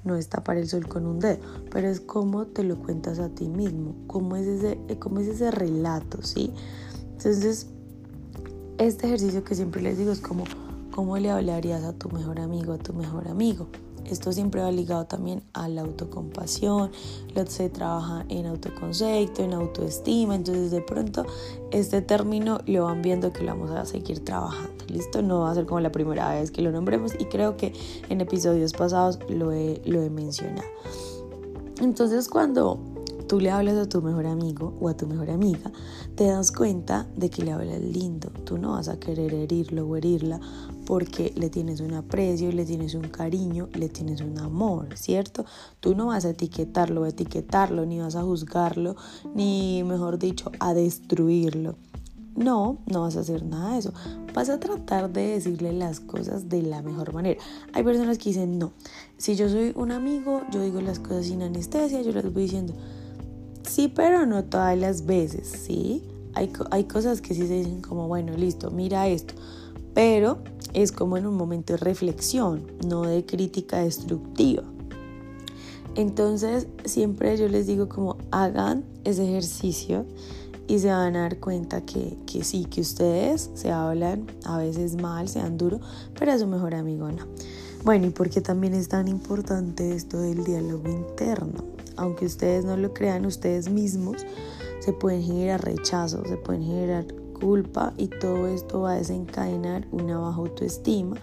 no 0.07 0.17
es 0.17 0.29
tapar 0.29 0.57
el 0.57 0.69
sol 0.69 0.89
con 0.89 1.05
un 1.05 1.19
dedo, 1.19 1.39
pero 1.71 1.89
es 1.89 2.01
como 2.01 2.47
te 2.47 2.63
lo 2.63 2.77
cuentas 2.79 3.19
a 3.19 3.29
ti 3.29 3.49
mismo, 3.49 3.95
cómo 4.07 4.37
es 4.37 4.47
ese, 4.47 4.79
cómo 4.99 5.21
es 5.21 5.29
ese 5.29 5.51
relato, 5.51 6.23
¿sí? 6.23 6.53
Entonces, 7.13 7.67
este 8.79 9.07
ejercicio 9.07 9.45
que 9.45 9.55
siempre 9.55 9.83
les 9.83 9.99
digo 9.99 10.13
es 10.13 10.21
como, 10.21 10.45
¿cómo 10.93 11.19
le 11.19 11.31
hablarías 11.31 11.83
a 11.85 11.93
tu 11.93 12.09
mejor 12.11 12.41
amigo, 12.41 12.73
a 12.73 12.79
tu 12.79 12.95
mejor 12.95 13.29
amigo? 13.29 13.69
Esto 14.11 14.33
siempre 14.33 14.63
va 14.63 14.71
ligado 14.71 15.07
también 15.07 15.43
a 15.53 15.69
la 15.69 15.83
autocompasión, 15.83 16.91
se 17.49 17.69
trabaja 17.69 18.25
en 18.29 18.47
autoconcepto, 18.47 19.43
en 19.43 19.53
autoestima, 19.53 20.35
entonces 20.35 20.71
de 20.71 20.81
pronto 20.81 21.27
este 21.71 22.03
término 22.03 22.59
lo 22.67 22.85
van 22.85 23.03
viendo 23.03 23.33
que 23.33 23.43
lo 23.43 23.53
vamos 23.53 23.71
a 23.71 23.85
seguir 23.85 24.25
trabajando, 24.25 24.85
¿listo? 24.89 25.23
No 25.23 25.41
va 25.41 25.51
a 25.51 25.55
ser 25.55 25.67
como 25.67 25.81
la 25.81 25.93
primera 25.93 26.31
vez 26.31 26.51
que 26.51 26.63
lo 26.63 26.73
nombremos 26.73 27.13
y 27.19 27.27
creo 27.27 27.57
que 27.57 27.73
en 28.09 28.21
episodios 28.21 28.73
pasados 28.73 29.19
lo 29.29 29.53
he, 29.53 29.83
lo 29.85 30.03
he 30.03 30.11
mencionado. 30.11 30.69
Entonces 31.81 32.29
cuando 32.29 32.81
tú 33.27 33.41
le 33.41 33.51
hablas 33.51 33.77
a 33.77 33.89
tu 33.89 34.03
mejor 34.03 34.27
amigo 34.27 34.77
o 34.81 34.89
a 34.89 34.97
tu 34.97 35.07
mejor 35.07 35.31
amiga, 35.31 35.71
te 36.15 36.27
das 36.27 36.53
cuenta 36.53 37.07
de 37.17 37.31
que 37.31 37.45
le 37.45 37.53
hablas 37.53 37.81
lindo. 37.81 38.31
Tú 38.45 38.59
no 38.59 38.73
vas 38.73 38.89
a 38.89 38.99
querer 38.99 39.35
herirlo 39.35 39.87
o 39.87 39.97
herirla 39.97 40.41
porque 40.87 41.33
le 41.37 41.51
tienes 41.51 41.81
un 41.81 41.95
aprecio, 41.95 42.53
le 42.53 42.65
tienes 42.65 42.95
un 42.95 43.09
cariño, 43.09 43.69
le 43.75 43.89
tienes 43.89 44.21
un 44.21 44.39
amor, 44.39 44.97
¿cierto? 44.97 45.45
Tú 45.81 45.95
no 45.95 46.07
vas 46.07 46.25
a 46.25 46.31
etiquetarlo 46.31 47.03
o 47.03 47.07
etiquetarlo, 47.07 47.85
ni 47.87 47.99
vas 48.01 48.15
a 48.17 48.23
juzgarlo, 48.23 48.97
ni 49.35 49.83
mejor 49.85 50.19
dicho, 50.19 50.53
a 50.61 50.75
destruirlo. 50.75 51.77
No, 52.37 52.79
no 52.87 53.01
vas 53.01 53.17
a 53.17 53.21
hacer 53.21 53.45
nada 53.45 53.73
de 53.73 53.79
eso. 53.79 53.95
Vas 54.35 54.51
a 54.51 54.61
tratar 54.61 55.11
de 55.11 55.29
decirle 55.29 55.73
las 55.73 56.01
cosas 56.01 56.51
de 56.51 56.61
la 56.61 56.83
mejor 56.83 57.15
manera. 57.15 57.41
Hay 57.73 57.83
personas 57.83 58.19
que 58.19 58.29
dicen, 58.29 58.59
no, 58.59 58.73
si 59.17 59.37
yo 59.37 59.49
soy 59.49 59.73
un 59.75 59.91
amigo, 59.91 60.43
yo 60.53 60.61
digo 60.61 60.83
las 60.83 60.99
cosas 60.99 61.27
sin 61.27 61.43
anestesia, 61.43 62.03
yo 62.03 62.13
las 62.13 62.31
voy 62.31 62.43
diciendo, 62.43 62.75
Sí, 63.67 63.89
pero 63.89 64.27
no 64.27 64.45
todas 64.45 64.79
las 64.79 65.07
veces, 65.07 65.49
¿sí? 65.49 66.03
Hay, 66.35 66.53
hay 66.71 66.85
cosas 66.85 67.21
que 67.21 67.35
sí 67.35 67.47
se 67.47 67.55
dicen 67.55 67.83
como, 67.83 68.07
bueno, 68.07 68.37
listo, 68.37 68.71
mira 68.71 69.09
esto. 69.09 69.35
Pero 69.93 70.39
es 70.73 70.93
como 70.93 71.17
en 71.17 71.27
un 71.27 71.37
momento 71.37 71.73
de 71.73 71.79
reflexión, 71.79 72.63
no 72.87 73.03
de 73.03 73.27
crítica 73.27 73.79
destructiva. 73.79 74.63
Entonces, 75.97 76.69
siempre 76.85 77.37
yo 77.37 77.49
les 77.49 77.67
digo 77.67 77.89
como 77.89 78.19
hagan 78.31 78.85
ese 79.05 79.25
ejercicio 79.25 80.05
y 80.69 80.79
se 80.79 80.89
van 80.89 81.17
a 81.17 81.23
dar 81.23 81.41
cuenta 81.41 81.81
que, 81.81 82.19
que 82.27 82.45
sí, 82.45 82.67
que 82.67 82.83
ustedes 82.83 83.51
se 83.55 83.73
hablan 83.73 84.27
a 84.45 84.59
veces 84.59 84.97
mal, 84.97 85.29
sean 85.29 85.57
duros, 85.57 85.81
pero 86.19 86.33
a 86.33 86.39
su 86.39 86.47
mejor 86.47 86.75
amigo 86.75 87.11
no. 87.11 87.27
Bueno, 87.85 88.07
y 88.07 88.11
porque 88.11 88.41
también 88.41 88.75
es 88.75 88.89
tan 88.89 89.09
importante 89.09 89.95
esto 89.95 90.19
del 90.19 90.45
diálogo 90.45 90.89
interno 90.89 91.76
aunque 91.97 92.27
ustedes 92.27 92.65
no 92.65 92.77
lo 92.77 92.93
crean 92.93 93.27
ustedes 93.27 93.69
mismos, 93.69 94.25
se 94.81 94.93
pueden 94.93 95.23
generar 95.23 95.65
rechazo, 95.65 96.25
se 96.27 96.37
pueden 96.37 96.63
generar 96.63 97.07
culpa 97.39 97.93
y 97.97 98.09
todo 98.09 98.47
esto 98.47 98.83
va 98.83 98.93
a 98.93 98.97
desencadenar 98.97 99.87
una 99.91 100.19
baja 100.19 100.39
autoestima 100.39 101.17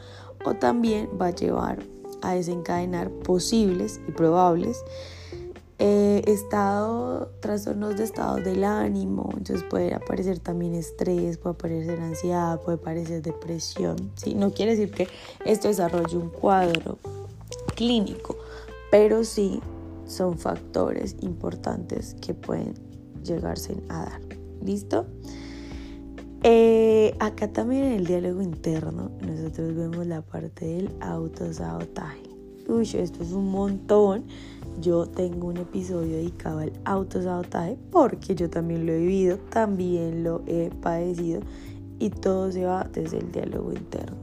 o 0.46 0.54
también 0.54 1.10
va 1.20 1.28
a 1.28 1.36
llevar 1.36 1.84
a 2.22 2.36
desencadenar 2.36 3.10
posibles 3.10 4.00
y 4.08 4.12
probables 4.12 4.84
eh, 5.80 6.24
trastornos 7.40 7.98
de 7.98 8.04
estado 8.04 8.38
del 8.38 8.64
ánimo, 8.64 9.30
entonces 9.36 9.64
puede 9.70 9.94
aparecer 9.94 10.40
también 10.40 10.76
estrés, 10.76 11.38
puede 11.38 11.56
aparecer 11.56 12.00
ansiedad, 12.00 12.62
puede 12.62 12.78
aparecer 12.78 13.22
depresión. 13.22 14.12
¿sí? 14.16 14.34
No 14.36 14.52
quiere 14.52 14.76
decir 14.76 14.92
que 14.94 15.08
esto 15.46 15.68
desarrolle 15.68 16.16
un 16.16 16.30
cuadro 16.30 17.00
clínico, 17.76 18.38
pero 18.92 19.24
sí 19.24 19.62
son 20.06 20.38
factores 20.38 21.16
importantes 21.22 22.16
que 22.22 22.34
pueden 22.34 22.74
llegarse 23.24 23.76
a 23.90 24.06
dar. 24.06 24.22
¿Listo? 24.64 25.06
Eh, 26.44 27.16
acá 27.20 27.48
también 27.48 27.86
en 27.86 27.94
el 27.94 28.06
diálogo 28.06 28.42
interno 28.42 29.12
nosotros 29.26 29.76
vemos 29.76 30.06
la 30.06 30.22
parte 30.22 30.66
del 30.66 30.92
autosabotaje. 31.00 32.22
Uy, 32.68 32.90
esto 32.94 33.24
es 33.24 33.32
un 33.32 33.50
montón. 33.50 34.26
Yo 34.82 35.06
tengo 35.06 35.48
un 35.48 35.58
episodio 35.58 36.18
dedicado 36.18 36.60
al 36.60 36.74
autosabotaje 36.86 37.78
porque 37.92 38.36
yo 38.36 38.50
también 38.50 38.86
lo 38.86 38.94
he 38.94 39.00
vivido, 39.00 39.38
también 39.38 40.24
lo 40.24 40.42
he 40.48 40.70
padecido 40.82 41.42
y 42.00 42.10
todo 42.10 42.52
se 42.52 42.66
va 42.66 42.90
desde 42.92 43.20
el 43.20 43.32
diálogo 43.32 43.72
interno. 43.72 44.18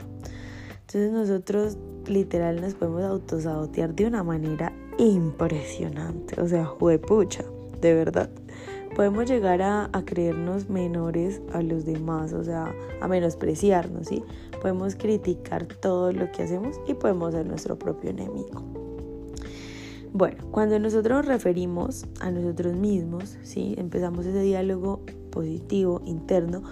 Entonces 0.80 1.12
nosotros 1.12 1.78
literal 2.06 2.60
nos 2.60 2.74
podemos 2.74 3.02
autosabotear 3.02 3.94
de 3.94 4.06
una 4.06 4.22
manera 4.22 4.72
impresionante, 5.00 6.40
o 6.40 6.46
sea, 6.46 6.66
juepucha, 6.66 7.44
de 7.80 7.94
verdad. 7.94 8.30
Podemos 8.94 9.28
llegar 9.30 9.62
a, 9.62 9.88
creernos 10.04 10.68
menores 10.68 11.40
a 11.52 11.62
los 11.62 11.86
demás, 11.86 12.32
o 12.34 12.44
sea, 12.44 12.74
a 13.00 13.08
menospreciarnos, 13.08 14.08
¿sí? 14.08 14.22
Podemos 14.60 14.96
criticar 14.96 15.66
todo 15.66 16.12
lo 16.12 16.30
que 16.32 16.42
hacemos 16.42 16.78
y 16.86 16.94
podemos 16.94 17.32
ser 17.32 17.46
nuestro 17.46 17.78
propio 17.78 18.10
enemigo. 18.10 18.62
Bueno, 20.12 20.44
cuando 20.50 20.78
nosotros 20.78 21.18
nos 21.18 21.26
referimos 21.26 22.04
a 22.20 22.30
nosotros 22.30 22.74
mismos, 22.74 23.38
¿sí? 23.42 23.76
empezamos 23.78 24.26
ese 24.26 24.42
diálogo 24.42 25.00
positivo 25.30 26.02
interno 26.04 26.62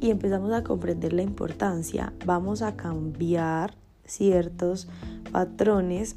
y 0.00 0.10
empezamos 0.10 0.52
a 0.52 0.62
comprender 0.62 1.12
la 1.12 1.22
importancia, 1.22 2.12
vamos 2.24 2.62
a 2.62 2.76
cambiar 2.76 3.74
ciertos 4.04 4.88
patrones 5.32 6.16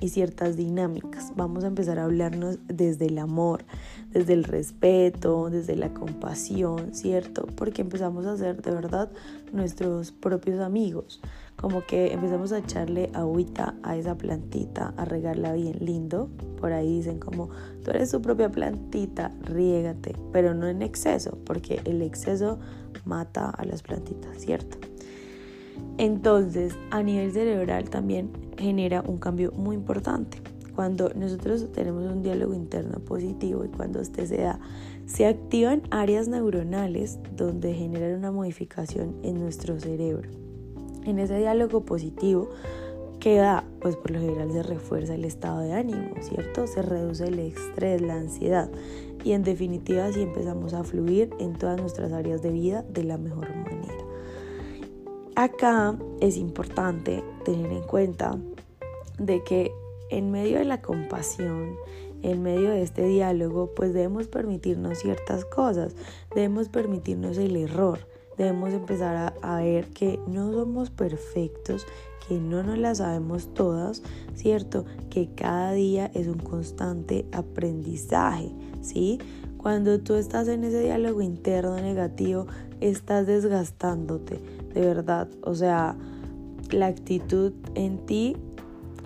y 0.00 0.08
ciertas 0.08 0.56
dinámicas. 0.56 1.32
Vamos 1.36 1.64
a 1.64 1.68
empezar 1.68 1.98
a 1.98 2.04
hablarnos 2.04 2.58
desde 2.66 3.06
el 3.06 3.18
amor, 3.18 3.64
desde 4.10 4.32
el 4.32 4.44
respeto, 4.44 5.50
desde 5.50 5.76
la 5.76 5.92
compasión, 5.92 6.94
¿cierto? 6.94 7.46
Porque 7.54 7.82
empezamos 7.82 8.26
a 8.26 8.36
ser 8.36 8.62
de 8.62 8.70
verdad 8.70 9.10
nuestros 9.52 10.10
propios 10.10 10.60
amigos. 10.60 11.20
Como 11.56 11.84
que 11.84 12.12
empezamos 12.12 12.52
a 12.52 12.58
echarle 12.58 13.10
agüita 13.12 13.74
a 13.82 13.96
esa 13.96 14.16
plantita, 14.16 14.94
a 14.96 15.04
regarla 15.04 15.52
bien 15.52 15.76
lindo. 15.80 16.30
Por 16.58 16.72
ahí 16.72 16.96
dicen 16.96 17.18
como, 17.18 17.50
tú 17.84 17.90
eres 17.90 18.10
tu 18.10 18.22
propia 18.22 18.50
plantita, 18.50 19.30
riégate, 19.42 20.16
pero 20.32 20.54
no 20.54 20.66
en 20.66 20.80
exceso, 20.80 21.38
porque 21.44 21.80
el 21.84 22.00
exceso 22.00 22.58
mata 23.04 23.50
a 23.50 23.64
las 23.64 23.82
plantitas, 23.82 24.38
¿cierto? 24.38 24.89
Entonces, 25.98 26.74
a 26.90 27.02
nivel 27.02 27.32
cerebral 27.32 27.90
también 27.90 28.30
genera 28.56 29.02
un 29.06 29.18
cambio 29.18 29.52
muy 29.52 29.76
importante. 29.76 30.38
Cuando 30.74 31.10
nosotros 31.14 31.70
tenemos 31.72 32.10
un 32.10 32.22
diálogo 32.22 32.54
interno 32.54 33.00
positivo 33.00 33.64
y 33.64 33.68
cuando 33.68 34.00
usted 34.00 34.26
se 34.26 34.38
da, 34.38 34.60
se 35.06 35.26
activan 35.26 35.82
áreas 35.90 36.28
neuronales 36.28 37.18
donde 37.36 37.74
generan 37.74 38.18
una 38.18 38.32
modificación 38.32 39.16
en 39.22 39.40
nuestro 39.40 39.78
cerebro. 39.78 40.30
En 41.04 41.18
ese 41.18 41.36
diálogo 41.36 41.84
positivo, 41.84 42.48
¿qué 43.18 43.36
da? 43.36 43.64
Pues 43.80 43.96
por 43.96 44.12
lo 44.12 44.20
general 44.20 44.52
se 44.52 44.62
refuerza 44.62 45.14
el 45.14 45.24
estado 45.24 45.60
de 45.60 45.72
ánimo, 45.72 46.14
¿cierto? 46.20 46.66
Se 46.66 46.82
reduce 46.82 47.24
el 47.24 47.38
estrés, 47.40 48.00
la 48.00 48.14
ansiedad 48.14 48.70
y 49.24 49.32
en 49.32 49.42
definitiva 49.42 50.10
si 50.12 50.22
empezamos 50.22 50.74
a 50.74 50.84
fluir 50.84 51.30
en 51.38 51.54
todas 51.54 51.80
nuestras 51.80 52.12
áreas 52.12 52.42
de 52.42 52.50
vida 52.50 52.84
de 52.88 53.04
la 53.04 53.18
mejor 53.18 53.48
manera. 53.54 53.99
Acá 55.40 55.96
es 56.20 56.36
importante 56.36 57.24
tener 57.46 57.72
en 57.72 57.82
cuenta 57.84 58.36
de 59.18 59.42
que 59.42 59.72
en 60.10 60.30
medio 60.30 60.58
de 60.58 60.66
la 60.66 60.82
compasión, 60.82 61.76
en 62.20 62.42
medio 62.42 62.68
de 62.68 62.82
este 62.82 63.06
diálogo, 63.06 63.70
pues 63.74 63.94
debemos 63.94 64.28
permitirnos 64.28 64.98
ciertas 64.98 65.46
cosas, 65.46 65.96
debemos 66.34 66.68
permitirnos 66.68 67.38
el 67.38 67.56
error, 67.56 68.00
debemos 68.36 68.74
empezar 68.74 69.32
a, 69.40 69.56
ver 69.62 69.86
que 69.86 70.20
no 70.26 70.52
somos 70.52 70.90
perfectos, 70.90 71.86
que 72.28 72.38
no 72.38 72.62
nos 72.62 72.76
las 72.76 72.98
sabemos 72.98 73.54
todas, 73.54 74.02
¿cierto? 74.34 74.84
Que 75.08 75.30
cada 75.34 75.72
día 75.72 76.10
es 76.12 76.26
un 76.26 76.40
constante 76.40 77.24
aprendizaje, 77.32 78.52
¿sí? 78.82 79.18
Cuando 79.56 80.00
tú 80.00 80.16
estás 80.16 80.48
en 80.48 80.64
ese 80.64 80.82
diálogo 80.82 81.22
interno 81.22 81.76
negativo, 81.76 82.46
estás 82.80 83.26
desgastándote, 83.26 84.38
de 84.74 84.80
verdad. 84.80 85.28
O 85.42 85.54
sea, 85.54 85.96
la 86.70 86.86
actitud 86.86 87.52
en 87.74 87.98
ti 88.06 88.36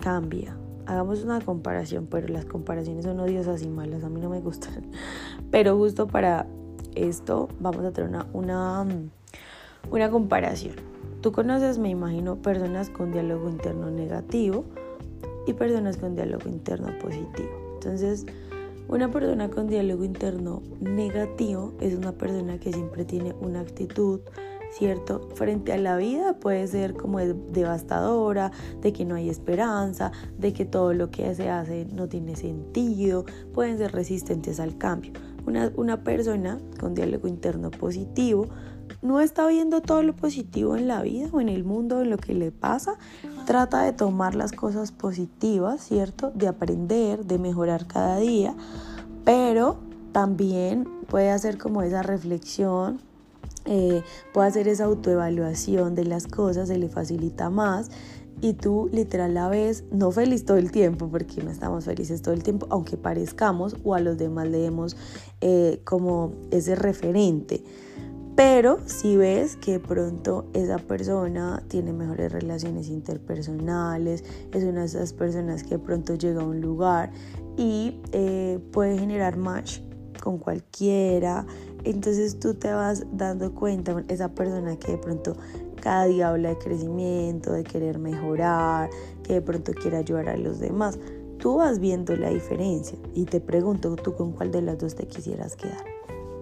cambia. 0.01 0.55
Hagamos 0.85 1.23
una 1.23 1.41
comparación, 1.41 2.07
pero 2.09 2.27
las 2.27 2.45
comparaciones 2.45 3.05
son 3.05 3.19
odiosas 3.19 3.63
y 3.63 3.67
malas, 3.67 4.03
a 4.03 4.09
mí 4.09 4.21
no 4.21 4.29
me 4.29 4.39
gustan. 4.39 4.85
Pero 5.51 5.75
justo 5.77 6.07
para 6.07 6.45
esto 6.93 7.49
vamos 7.59 7.83
a 7.85 7.91
tener 7.91 8.09
una, 8.09 8.27
una, 8.33 8.85
una 9.89 10.11
comparación. 10.11 10.75
Tú 11.21 11.31
conoces, 11.31 11.79
me 11.79 11.89
imagino, 11.89 12.35
personas 12.35 12.91
con 12.91 13.11
diálogo 13.11 13.49
interno 13.49 13.89
negativo 13.89 14.63
y 15.47 15.53
personas 15.53 15.97
con 15.97 16.15
diálogo 16.15 16.47
interno 16.47 16.89
positivo. 16.99 17.49
Entonces, 17.73 18.27
una 18.87 19.09
persona 19.09 19.49
con 19.49 19.67
diálogo 19.67 20.03
interno 20.03 20.61
negativo 20.79 21.73
es 21.79 21.95
una 21.95 22.11
persona 22.11 22.59
que 22.59 22.71
siempre 22.71 23.05
tiene 23.05 23.33
una 23.41 23.61
actitud 23.61 24.19
¿cierto? 24.77 25.29
Frente 25.35 25.73
a 25.73 25.77
la 25.77 25.97
vida 25.97 26.33
puede 26.39 26.67
ser 26.67 26.95
como 26.95 27.19
devastadora, 27.19 28.51
de 28.81 28.93
que 28.93 29.05
no 29.05 29.15
hay 29.15 29.29
esperanza, 29.29 30.11
de 30.37 30.53
que 30.53 30.65
todo 30.65 30.93
lo 30.93 31.09
que 31.11 31.33
se 31.35 31.49
hace 31.49 31.85
no 31.85 32.07
tiene 32.07 32.35
sentido, 32.35 33.25
pueden 33.53 33.77
ser 33.77 33.93
resistentes 33.93 34.59
al 34.59 34.77
cambio. 34.77 35.13
Una, 35.45 35.71
una 35.75 36.03
persona 36.03 36.59
con 36.79 36.93
diálogo 36.93 37.27
interno 37.27 37.71
positivo 37.71 38.47
no 39.01 39.19
está 39.21 39.47
viendo 39.47 39.81
todo 39.81 40.03
lo 40.03 40.15
positivo 40.15 40.75
en 40.75 40.87
la 40.87 41.01
vida 41.01 41.29
o 41.31 41.39
en 41.39 41.49
el 41.49 41.63
mundo, 41.63 42.01
en 42.01 42.09
lo 42.09 42.17
que 42.17 42.33
le 42.33 42.51
pasa, 42.51 42.97
trata 43.45 43.83
de 43.83 43.93
tomar 43.93 44.35
las 44.35 44.51
cosas 44.51 44.91
positivas, 44.91 45.81
¿cierto? 45.81 46.31
De 46.31 46.47
aprender, 46.47 47.25
de 47.25 47.39
mejorar 47.39 47.87
cada 47.87 48.17
día, 48.17 48.55
pero 49.23 49.77
también 50.11 50.87
puede 51.07 51.29
hacer 51.31 51.57
como 51.57 51.81
esa 51.81 52.01
reflexión 52.01 52.99
eh, 53.65 54.03
hacer 54.35 54.67
esa 54.67 54.85
autoevaluación 54.85 55.95
de 55.95 56.05
las 56.05 56.27
cosas, 56.27 56.67
se 56.67 56.77
le 56.77 56.89
facilita 56.89 57.49
más 57.49 57.89
y 58.41 58.53
tú 58.53 58.89
literal 58.91 59.33
la 59.33 59.47
ves 59.47 59.85
no 59.91 60.11
feliz 60.11 60.45
todo 60.45 60.57
el 60.57 60.71
tiempo, 60.71 61.09
porque 61.09 61.41
no 61.43 61.51
estamos 61.51 61.85
felices 61.85 62.21
todo 62.21 62.33
el 62.33 62.43
tiempo, 62.43 62.67
aunque 62.69 62.97
parezcamos 62.97 63.77
o 63.83 63.95
a 63.95 63.99
los 63.99 64.17
demás 64.17 64.47
leemos 64.47 64.97
eh, 65.41 65.81
como 65.83 66.33
ese 66.51 66.75
referente. 66.75 67.63
Pero 68.35 68.79
si 68.85 69.15
ves 69.15 69.55
que 69.55 69.79
pronto 69.79 70.45
esa 70.53 70.77
persona 70.77 71.63
tiene 71.69 71.93
mejores 71.93 72.33
relaciones 72.33 72.89
interpersonales, 72.89 74.25
es 74.51 74.63
una 74.65 74.81
de 74.81 74.87
esas 74.87 75.13
personas 75.13 75.63
que 75.63 75.79
pronto 75.79 76.15
llega 76.15 76.41
a 76.41 76.45
un 76.45 76.59
lugar 76.59 77.11
y 77.55 78.01
eh, 78.11 78.59
puede 78.73 78.97
generar 78.99 79.37
match 79.37 79.79
con 80.21 80.37
cualquiera, 80.37 81.45
entonces 81.85 82.39
tú 82.39 82.53
te 82.55 82.71
vas 82.71 83.05
dando 83.13 83.53
cuenta, 83.53 84.03
esa 84.07 84.29
persona 84.29 84.77
que 84.77 84.93
de 84.93 84.97
pronto 84.97 85.35
cada 85.81 86.05
día 86.05 86.29
habla 86.29 86.49
de 86.49 86.57
crecimiento, 86.57 87.53
de 87.53 87.63
querer 87.63 87.99
mejorar, 87.99 88.89
que 89.23 89.33
de 89.33 89.41
pronto 89.41 89.73
quiere 89.73 89.97
ayudar 89.97 90.29
a 90.29 90.37
los 90.37 90.59
demás, 90.59 90.99
tú 91.37 91.57
vas 91.57 91.79
viendo 91.79 92.15
la 92.15 92.29
diferencia 92.29 92.97
y 93.13 93.25
te 93.25 93.39
pregunto, 93.39 93.95
¿tú 93.95 94.15
con 94.15 94.31
cuál 94.31 94.51
de 94.51 94.61
las 94.61 94.79
dos 94.79 94.95
te 94.95 95.05
quisieras 95.07 95.55
quedar? 95.55 95.85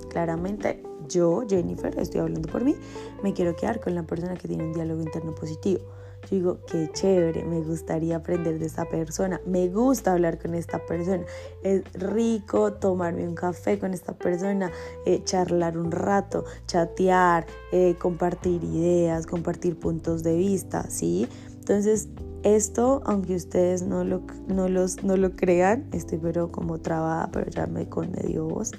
Claramente 0.09 0.81
yo, 1.09 1.43
Jennifer, 1.47 1.97
estoy 1.99 2.21
hablando 2.21 2.49
por 2.49 2.63
mí, 2.63 2.75
me 3.21 3.33
quiero 3.33 3.55
quedar 3.55 3.81
con 3.81 3.95
la 3.95 4.03
persona 4.03 4.35
que 4.35 4.47
tiene 4.47 4.63
un 4.63 4.73
diálogo 4.73 5.01
interno 5.01 5.35
positivo 5.35 5.81
yo 6.23 6.37
digo, 6.37 6.59
qué 6.67 6.89
chévere, 6.91 7.43
me 7.43 7.61
gustaría 7.61 8.17
aprender 8.17 8.59
de 8.59 8.65
esta 8.65 8.85
persona, 8.85 9.41
me 9.45 9.67
gusta 9.67 10.13
hablar 10.13 10.39
con 10.39 10.55
esta 10.55 10.79
persona, 10.85 11.23
es 11.63 11.83
rico 11.93 12.73
tomarme 12.73 13.27
un 13.27 13.35
café 13.35 13.79
con 13.79 13.93
esta 13.93 14.13
persona, 14.13 14.71
eh, 15.05 15.21
charlar 15.23 15.77
un 15.77 15.91
rato, 15.91 16.45
chatear, 16.67 17.45
eh, 17.71 17.95
compartir 17.99 18.63
ideas, 18.63 19.27
compartir 19.27 19.77
puntos 19.77 20.23
de 20.23 20.35
vista, 20.35 20.89
¿sí? 20.89 21.27
Entonces, 21.59 22.09
esto, 22.43 23.01
aunque 23.05 23.35
ustedes 23.35 23.83
no 23.83 24.03
lo, 24.03 24.21
no 24.47 24.67
los, 24.67 25.03
no 25.03 25.15
lo 25.15 25.31
crean, 25.31 25.87
estoy 25.93 26.17
pero 26.17 26.51
como 26.51 26.79
trabada, 26.79 27.29
pero 27.31 27.49
ya 27.49 27.67
me 27.67 27.87
con 27.87 28.11
medio 28.11 28.45
voz, 28.45 28.71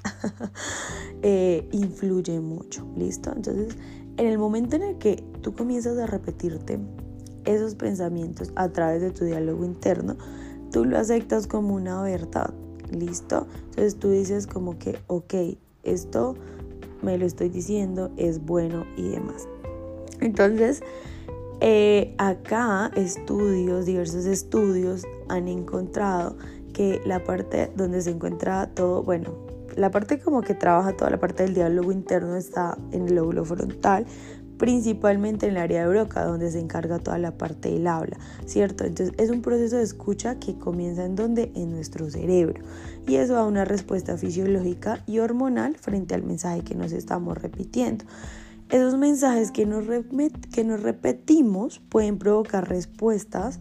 eh, 1.23 1.67
influye 1.71 2.39
mucho, 2.39 2.87
¿listo? 2.95 3.31
Entonces, 3.35 3.75
en 4.17 4.27
el 4.27 4.37
momento 4.37 4.75
en 4.75 4.83
el 4.83 4.97
que 4.97 5.23
tú 5.41 5.53
comienzas 5.53 5.97
a 5.97 6.05
repetirte 6.05 6.79
esos 7.45 7.75
pensamientos 7.75 8.51
a 8.55 8.69
través 8.69 9.01
de 9.01 9.11
tu 9.11 9.25
diálogo 9.25 9.65
interno, 9.65 10.15
tú 10.71 10.85
lo 10.85 10.97
aceptas 10.97 11.47
como 11.47 11.75
una 11.75 12.01
verdad, 12.01 12.53
¿listo? 12.91 13.47
Entonces 13.69 13.95
tú 13.97 14.09
dices 14.09 14.47
como 14.47 14.77
que, 14.77 14.99
ok, 15.07 15.33
esto 15.83 16.35
me 17.01 17.17
lo 17.17 17.25
estoy 17.25 17.49
diciendo, 17.49 18.11
es 18.17 18.43
bueno 18.43 18.85
y 18.97 19.09
demás. 19.09 19.47
Entonces, 20.21 20.81
eh, 21.61 22.13
acá 22.17 22.91
estudios, 22.95 23.85
diversos 23.85 24.25
estudios 24.25 25.03
han 25.29 25.47
encontrado 25.47 26.37
que 26.73 27.01
la 27.05 27.23
parte 27.23 27.71
donde 27.75 28.01
se 28.01 28.11
encuentra 28.11 28.69
todo, 28.73 29.03
bueno, 29.03 29.33
la 29.75 29.91
parte 29.91 30.19
como 30.19 30.41
que 30.41 30.53
trabaja 30.53 30.95
toda 30.95 31.09
la 31.11 31.19
parte 31.19 31.43
del 31.43 31.53
diálogo 31.53 31.91
interno 31.91 32.35
está 32.35 32.77
en 32.91 33.07
el 33.07 33.15
lóbulo 33.15 33.45
frontal, 33.45 34.05
principalmente 34.57 35.45
en 35.45 35.53
el 35.53 35.57
área 35.57 35.83
de 35.83 35.89
broca, 35.89 36.23
donde 36.23 36.51
se 36.51 36.59
encarga 36.59 36.99
toda 36.99 37.17
la 37.17 37.37
parte 37.37 37.71
del 37.71 37.87
habla, 37.87 38.17
¿cierto? 38.45 38.85
Entonces 38.85 39.15
es 39.17 39.29
un 39.29 39.41
proceso 39.41 39.77
de 39.77 39.83
escucha 39.83 40.39
que 40.39 40.55
comienza 40.57 41.05
en 41.05 41.15
donde? 41.15 41.51
En 41.55 41.71
nuestro 41.71 42.09
cerebro. 42.09 42.61
Y 43.07 43.15
eso 43.15 43.33
da 43.33 43.45
una 43.45 43.65
respuesta 43.65 44.17
fisiológica 44.17 45.03
y 45.05 45.19
hormonal 45.19 45.75
frente 45.75 46.15
al 46.15 46.23
mensaje 46.23 46.61
que 46.61 46.75
nos 46.75 46.91
estamos 46.91 47.37
repitiendo. 47.37 48.05
Esos 48.69 48.97
mensajes 48.97 49.51
que 49.51 49.65
nos, 49.65 49.85
que 50.51 50.63
nos 50.63 50.81
repetimos 50.81 51.79
pueden 51.89 52.17
provocar 52.17 52.67
respuestas 52.67 53.59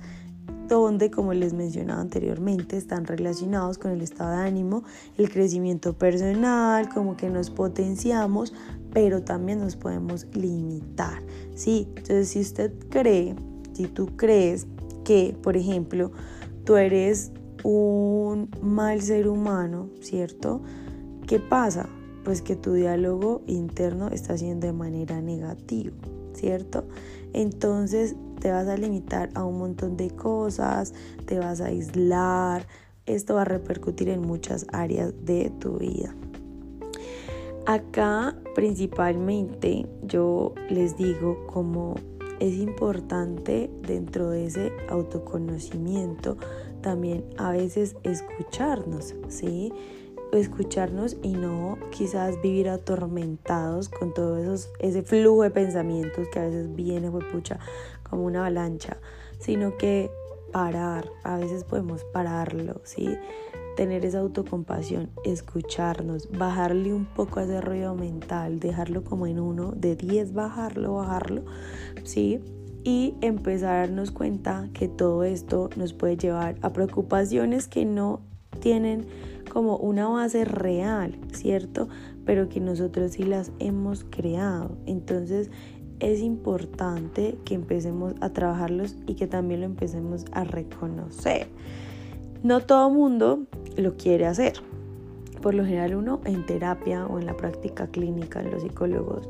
donde, 0.69 1.11
como 1.11 1.35
les 1.35 1.53
mencionaba 1.53 2.01
anteriormente, 2.01 2.77
están 2.77 3.05
relacionados 3.07 3.79
con 3.79 3.91
el 3.91 4.01
estado 4.01 4.31
de 4.31 4.37
ánimo, 4.49 4.85
el 5.19 5.31
crecimiento 5.31 5.97
personal, 5.99 6.89
como 6.89 7.17
que 7.17 7.29
nos 7.29 7.51
potenciamos, 7.51 8.55
pero 8.95 9.23
también 9.23 9.59
nos 9.59 9.77
podemos 9.77 10.27
limitar, 10.35 11.21
¿sí? 11.55 11.89
Entonces, 11.97 12.29
si 12.29 12.41
usted 12.41 12.73
cree, 12.89 13.35
si 13.75 13.89
tú 13.89 14.07
crees 14.17 14.67
que, 15.05 15.37
por 15.43 15.57
ejemplo, 15.57 16.13
tú 16.65 16.77
eres 16.77 17.33
un 17.65 18.49
mal 18.63 19.03
ser 19.03 19.29
humano, 19.29 19.91
¿cierto? 20.01 20.63
¿Qué 21.27 21.41
pasa? 21.41 21.89
Pues 22.25 22.41
que 22.41 22.57
tu 22.57 22.73
diálogo 22.73 23.43
interno 23.47 24.09
está 24.09 24.39
siendo 24.39 24.67
de 24.67 24.73
manera 24.73 25.21
negativa, 25.21 25.97
¿cierto? 26.33 26.85
Entonces 27.33 28.15
te 28.41 28.51
vas 28.51 28.69
a 28.69 28.77
limitar 28.77 29.31
a 29.35 29.45
un 29.45 29.59
montón 29.59 29.97
de 29.97 30.11
cosas, 30.11 30.95
te 31.27 31.39
vas 31.39 31.61
a 31.61 31.67
aislar, 31.67 32.67
esto 33.07 33.35
va 33.35 33.43
a 33.43 33.47
repercutir 33.47 34.09
en 34.09 34.21
muchas 34.21 34.67
áreas 34.73 35.13
de 35.25 35.51
tu 35.59 35.79
vida. 35.79 36.15
Acá 37.67 38.37
principalmente 38.55 39.87
yo 40.03 40.55
les 40.69 40.97
digo 40.99 41.47
como 41.47 41.95
es 42.39 42.55
importante 42.57 43.71
dentro 43.81 44.29
de 44.29 44.47
ese 44.47 44.73
autoconocimiento 44.91 46.37
también 46.83 47.25
a 47.39 47.53
veces 47.53 47.97
escucharnos, 48.03 49.15
¿sí? 49.29 49.73
Escucharnos 50.33 51.17
y 51.23 51.33
no 51.33 51.79
quizás 51.91 52.43
vivir 52.43 52.69
atormentados 52.69 53.89
con 53.89 54.13
todo 54.13 54.37
esos, 54.37 54.71
ese 54.81 55.03
flujo 55.03 55.45
de 55.45 55.51
pensamientos 55.51 56.29
que 56.29 56.41
a 56.41 56.45
veces 56.45 56.75
viene, 56.75 57.11
pucha, 57.11 57.59
como 58.11 58.27
una 58.27 58.41
avalancha, 58.41 58.99
sino 59.39 59.79
que 59.79 60.11
parar, 60.53 61.11
a 61.23 61.39
veces 61.39 61.65
podemos 61.65 62.05
pararlo, 62.05 62.83
¿sí? 62.85 63.17
Tener 63.77 64.05
esa 64.05 64.21
autocompasión, 64.21 65.11
escucharnos, 65.25 66.31
bajarle 66.31 66.95
un 66.95 67.07
poco 67.07 67.41
a 67.41 67.45
ese 67.45 67.61
ruido 67.61 67.95
mental, 67.95 68.61
dejarlo 68.61 69.03
como 69.03 69.27
en 69.27 69.41
uno, 69.41 69.73
de 69.73 69.97
10 69.97 70.33
bajarlo, 70.33 70.95
bajarlo, 70.95 71.43
¿sí? 72.05 72.41
Y 72.85 73.15
empezar 73.21 73.77
a 73.77 73.81
darnos 73.81 74.11
cuenta 74.11 74.69
que 74.75 74.89
todo 74.89 75.25
esto 75.25 75.71
nos 75.77 75.93
puede 75.93 76.17
llevar 76.17 76.57
a 76.63 76.73
preocupaciones 76.73 77.67
que 77.67 77.85
no 77.85 78.21
tienen 78.61 79.07
como 79.51 79.77
una 79.77 80.09
base 80.09 80.45
real, 80.45 81.19
¿cierto? 81.33 81.89
Pero 82.25 82.49
que 82.49 82.61
nosotros 82.61 83.13
sí 83.13 83.25
las 83.25 83.53
hemos 83.59 84.05
creado. 84.05 84.77
Entonces 84.87 85.51
es 86.01 86.21
importante 86.21 87.39
que 87.45 87.55
empecemos 87.55 88.15
a 88.21 88.31
trabajarlos 88.31 88.97
y 89.07 89.15
que 89.15 89.27
también 89.27 89.61
lo 89.61 89.67
empecemos 89.67 90.25
a 90.33 90.45
reconocer. 90.45 91.49
No 92.43 92.61
todo 92.61 92.91
mundo 92.91 93.47
lo 93.77 93.97
quiere 93.97 94.27
hacer. 94.27 94.55
Por 95.43 95.55
lo 95.55 95.65
general 95.65 95.95
uno 95.95 96.21
en 96.25 96.47
terapia 96.47 97.07
o 97.07 97.19
en 97.19 97.27
la 97.27 97.37
práctica 97.37 97.87
clínica, 97.89 98.41
en 98.41 98.51
los 98.51 98.63
psicólogos, 98.63 99.29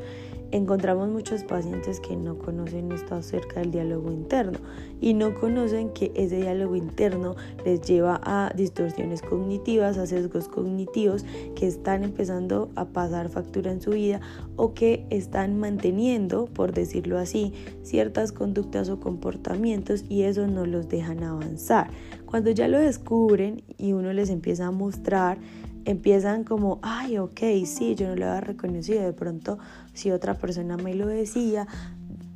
encontramos 0.54 1.08
muchos 1.08 1.42
pacientes 1.42 1.98
que 1.98 2.14
no 2.14 2.38
conocen 2.38 2.92
esto 2.92 3.16
acerca 3.16 3.58
del 3.58 3.72
diálogo 3.72 4.12
interno 4.12 4.58
y 5.00 5.12
no 5.14 5.34
conocen 5.34 5.90
que 5.90 6.12
ese 6.14 6.36
diálogo 6.36 6.76
interno 6.76 7.34
les 7.64 7.80
lleva 7.80 8.20
a 8.22 8.52
distorsiones 8.54 9.20
cognitivas, 9.20 9.98
a 9.98 10.06
sesgos 10.06 10.46
cognitivos 10.46 11.24
que 11.56 11.66
están 11.66 12.04
empezando 12.04 12.70
a 12.76 12.84
pasar 12.84 13.30
factura 13.30 13.72
en 13.72 13.80
su 13.80 13.90
vida 13.90 14.20
o 14.54 14.74
que 14.74 15.04
están 15.10 15.58
manteniendo, 15.58 16.44
por 16.46 16.72
decirlo 16.72 17.18
así, 17.18 17.52
ciertas 17.82 18.30
conductas 18.30 18.88
o 18.88 19.00
comportamientos 19.00 20.04
y 20.08 20.22
eso 20.22 20.46
no 20.46 20.66
los 20.66 20.88
dejan 20.88 21.24
avanzar. 21.24 21.90
Cuando 22.34 22.50
ya 22.50 22.66
lo 22.66 22.80
descubren 22.80 23.62
y 23.78 23.92
uno 23.92 24.12
les 24.12 24.28
empieza 24.28 24.66
a 24.66 24.72
mostrar, 24.72 25.38
empiezan 25.84 26.42
como, 26.42 26.80
ay, 26.82 27.16
ok, 27.18 27.38
sí, 27.64 27.94
yo 27.94 28.08
no 28.08 28.16
lo 28.16 28.26
había 28.26 28.40
reconocido, 28.40 29.04
de 29.04 29.12
pronto 29.12 29.60
si 29.92 30.10
otra 30.10 30.34
persona 30.34 30.76
me 30.76 30.96
lo 30.96 31.06
decía, 31.06 31.68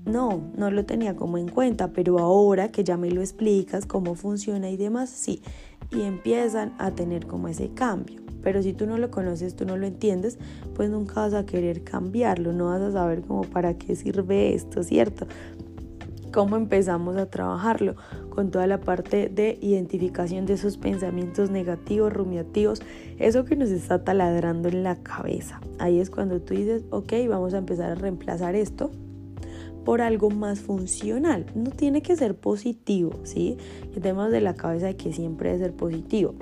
no, 0.06 0.52
no 0.56 0.70
lo 0.70 0.84
tenía 0.84 1.16
como 1.16 1.36
en 1.36 1.48
cuenta, 1.48 1.88
pero 1.88 2.20
ahora 2.20 2.68
que 2.68 2.84
ya 2.84 2.96
me 2.96 3.10
lo 3.10 3.22
explicas 3.22 3.86
cómo 3.86 4.14
funciona 4.14 4.70
y 4.70 4.76
demás, 4.76 5.10
sí, 5.10 5.42
y 5.90 6.02
empiezan 6.02 6.74
a 6.78 6.92
tener 6.92 7.26
como 7.26 7.48
ese 7.48 7.70
cambio. 7.70 8.22
Pero 8.40 8.62
si 8.62 8.74
tú 8.74 8.86
no 8.86 8.98
lo 8.98 9.10
conoces, 9.10 9.56
tú 9.56 9.66
no 9.66 9.76
lo 9.76 9.84
entiendes, 9.84 10.38
pues 10.76 10.90
nunca 10.90 11.22
vas 11.22 11.34
a 11.34 11.44
querer 11.44 11.82
cambiarlo, 11.82 12.52
no 12.52 12.66
vas 12.66 12.82
a 12.82 12.92
saber 12.92 13.22
cómo 13.22 13.42
para 13.42 13.76
qué 13.76 13.96
sirve 13.96 14.54
esto, 14.54 14.84
¿cierto? 14.84 15.26
Cómo 16.32 16.56
empezamos 16.56 17.16
a 17.16 17.26
trabajarlo 17.26 17.96
con 18.30 18.50
toda 18.50 18.66
la 18.66 18.80
parte 18.80 19.28
de 19.28 19.58
identificación 19.60 20.46
de 20.46 20.54
esos 20.54 20.76
pensamientos 20.76 21.50
negativos, 21.50 22.12
rumiativos, 22.12 22.82
eso 23.18 23.44
que 23.44 23.56
nos 23.56 23.70
está 23.70 24.04
taladrando 24.04 24.68
en 24.68 24.82
la 24.82 24.96
cabeza. 24.96 25.60
Ahí 25.78 26.00
es 26.00 26.10
cuando 26.10 26.40
tú 26.40 26.54
dices, 26.54 26.84
ok, 26.90 27.12
vamos 27.28 27.54
a 27.54 27.58
empezar 27.58 27.90
a 27.90 27.94
reemplazar 27.94 28.54
esto 28.54 28.90
por 29.84 30.02
algo 30.02 30.30
más 30.30 30.60
funcional. 30.60 31.46
No 31.54 31.70
tiene 31.70 32.02
que 32.02 32.14
ser 32.14 32.36
positivo, 32.36 33.12
¿sí? 33.22 33.56
Que 33.94 34.00
tenemos 34.00 34.30
de 34.30 34.40
la 34.40 34.54
cabeza 34.54 34.86
de 34.86 34.96
que 34.96 35.12
siempre 35.12 35.50
debe 35.50 35.64
ser 35.64 35.72
positivo, 35.72 36.34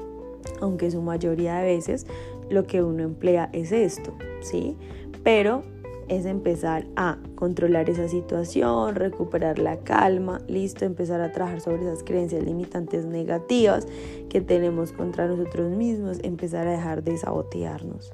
aunque 0.60 0.90
su 0.90 1.00
mayoría 1.00 1.56
de 1.56 1.64
veces 1.64 2.06
lo 2.50 2.66
que 2.66 2.82
uno 2.82 3.02
emplea 3.02 3.48
es 3.52 3.72
esto, 3.72 4.14
¿sí? 4.40 4.76
Pero 5.22 5.62
es 6.08 6.26
empezar 6.26 6.86
a 6.96 7.18
controlar 7.34 7.90
esa 7.90 8.08
situación, 8.08 8.94
recuperar 8.94 9.58
la 9.58 9.78
calma, 9.78 10.40
listo, 10.48 10.84
empezar 10.84 11.20
a 11.20 11.32
trabajar 11.32 11.60
sobre 11.60 11.82
esas 11.82 12.02
creencias 12.02 12.44
limitantes 12.44 13.04
negativas 13.04 13.86
que 14.28 14.40
tenemos 14.40 14.92
contra 14.92 15.26
nosotros 15.26 15.70
mismos, 15.72 16.18
empezar 16.22 16.66
a 16.66 16.72
dejar 16.72 17.02
de 17.02 17.16
sabotearnos. 17.16 18.12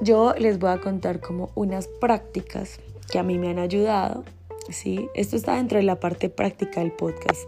Yo 0.00 0.34
les 0.38 0.58
voy 0.58 0.70
a 0.70 0.80
contar 0.80 1.20
como 1.20 1.50
unas 1.54 1.88
prácticas 1.88 2.78
que 3.10 3.18
a 3.18 3.22
mí 3.22 3.38
me 3.38 3.48
han 3.48 3.58
ayudado, 3.58 4.24
¿sí? 4.68 5.08
Esto 5.14 5.36
está 5.36 5.56
dentro 5.56 5.78
de 5.78 5.84
la 5.84 6.00
parte 6.00 6.28
práctica 6.28 6.80
del 6.80 6.92
podcast 6.92 7.42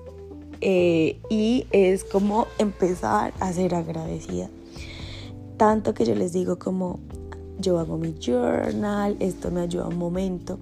eh, 0.61 1.21
y 1.29 1.67
es 1.71 2.05
como 2.05 2.47
empezar 2.59 3.33
a 3.41 3.53
ser 3.53 3.75
agradecida. 3.75 4.49
Tanto 5.57 5.95
que 5.95 6.05
yo 6.05 6.15
les 6.15 6.33
digo 6.33 6.59
como 6.59 7.01
yo 7.59 7.79
hago 7.79 7.97
mi 7.99 8.15
journal, 8.19 9.17
esto 9.21 9.51
me 9.51 9.61
ayuda 9.61 9.89
un 9.89 9.99
momento. 9.99 10.59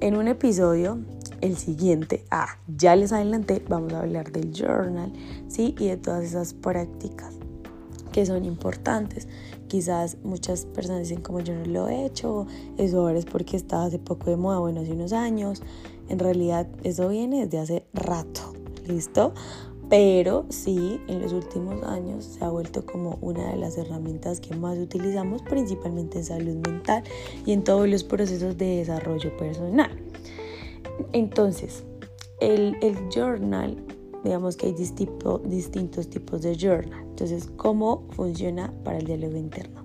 En 0.00 0.16
un 0.16 0.28
episodio, 0.28 0.98
el 1.40 1.56
siguiente, 1.56 2.24
ah, 2.30 2.58
ya 2.76 2.96
les 2.96 3.12
adelanté, 3.12 3.62
vamos 3.68 3.92
a 3.92 4.00
hablar 4.00 4.32
del 4.32 4.52
journal, 4.52 5.12
¿sí? 5.48 5.74
Y 5.78 5.88
de 5.88 5.96
todas 5.96 6.24
esas 6.24 6.54
prácticas 6.54 7.34
que 8.12 8.26
son 8.26 8.44
importantes. 8.44 9.26
Quizás 9.68 10.18
muchas 10.22 10.66
personas 10.66 11.00
dicen 11.00 11.22
como 11.22 11.40
yo 11.40 11.54
no 11.54 11.64
lo 11.64 11.88
he 11.88 12.04
hecho, 12.04 12.46
eso 12.76 13.00
ahora 13.00 13.18
es 13.18 13.24
porque 13.24 13.56
está 13.56 13.84
hace 13.84 13.98
poco 13.98 14.30
de 14.30 14.36
moda, 14.36 14.58
bueno, 14.58 14.80
hace 14.80 14.92
unos 14.92 15.12
años. 15.12 15.62
En 16.08 16.18
realidad 16.18 16.68
eso 16.84 17.08
viene 17.08 17.46
desde 17.46 17.58
hace 17.58 17.86
rato, 17.94 18.52
¿listo? 18.86 19.32
Pero 19.92 20.46
sí 20.48 21.02
en 21.06 21.20
los 21.20 21.34
últimos 21.34 21.82
años 21.82 22.24
se 22.24 22.42
ha 22.42 22.48
vuelto 22.48 22.86
como 22.86 23.18
una 23.20 23.50
de 23.50 23.58
las 23.58 23.76
herramientas 23.76 24.40
que 24.40 24.56
más 24.56 24.78
utilizamos 24.78 25.42
principalmente 25.42 26.16
en 26.16 26.24
salud 26.24 26.66
mental 26.66 27.02
y 27.44 27.52
en 27.52 27.62
todos 27.62 27.86
los 27.86 28.02
procesos 28.02 28.56
de 28.56 28.78
desarrollo 28.78 29.36
personal. 29.36 29.90
Entonces, 31.12 31.84
el, 32.40 32.74
journal, 33.14 33.76
digamos 34.24 34.56
que 34.56 34.68
hay 34.68 34.72
distintos 34.72 36.08
tipos 36.08 36.40
de 36.40 36.56
journal. 36.56 37.04
Entonces, 37.10 37.50
¿cómo 37.58 38.06
funciona 38.12 38.72
para 38.84 38.96
el 38.96 39.04
diálogo 39.04 39.36
interno? 39.36 39.84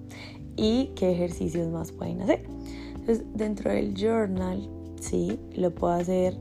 ¿Y 0.56 0.91
qué 0.96 1.12
ejercicios 1.12 1.67
más 1.67 1.91
pueden 1.91 2.22
hacer? 2.22 2.46
Entonces, 2.96 3.26
dentro 3.34 3.72
del 3.72 3.93
journal, 3.93 4.70
sí, 5.02 5.38
lo 5.54 5.76
puedo 5.76 5.91
hacer 5.91 6.39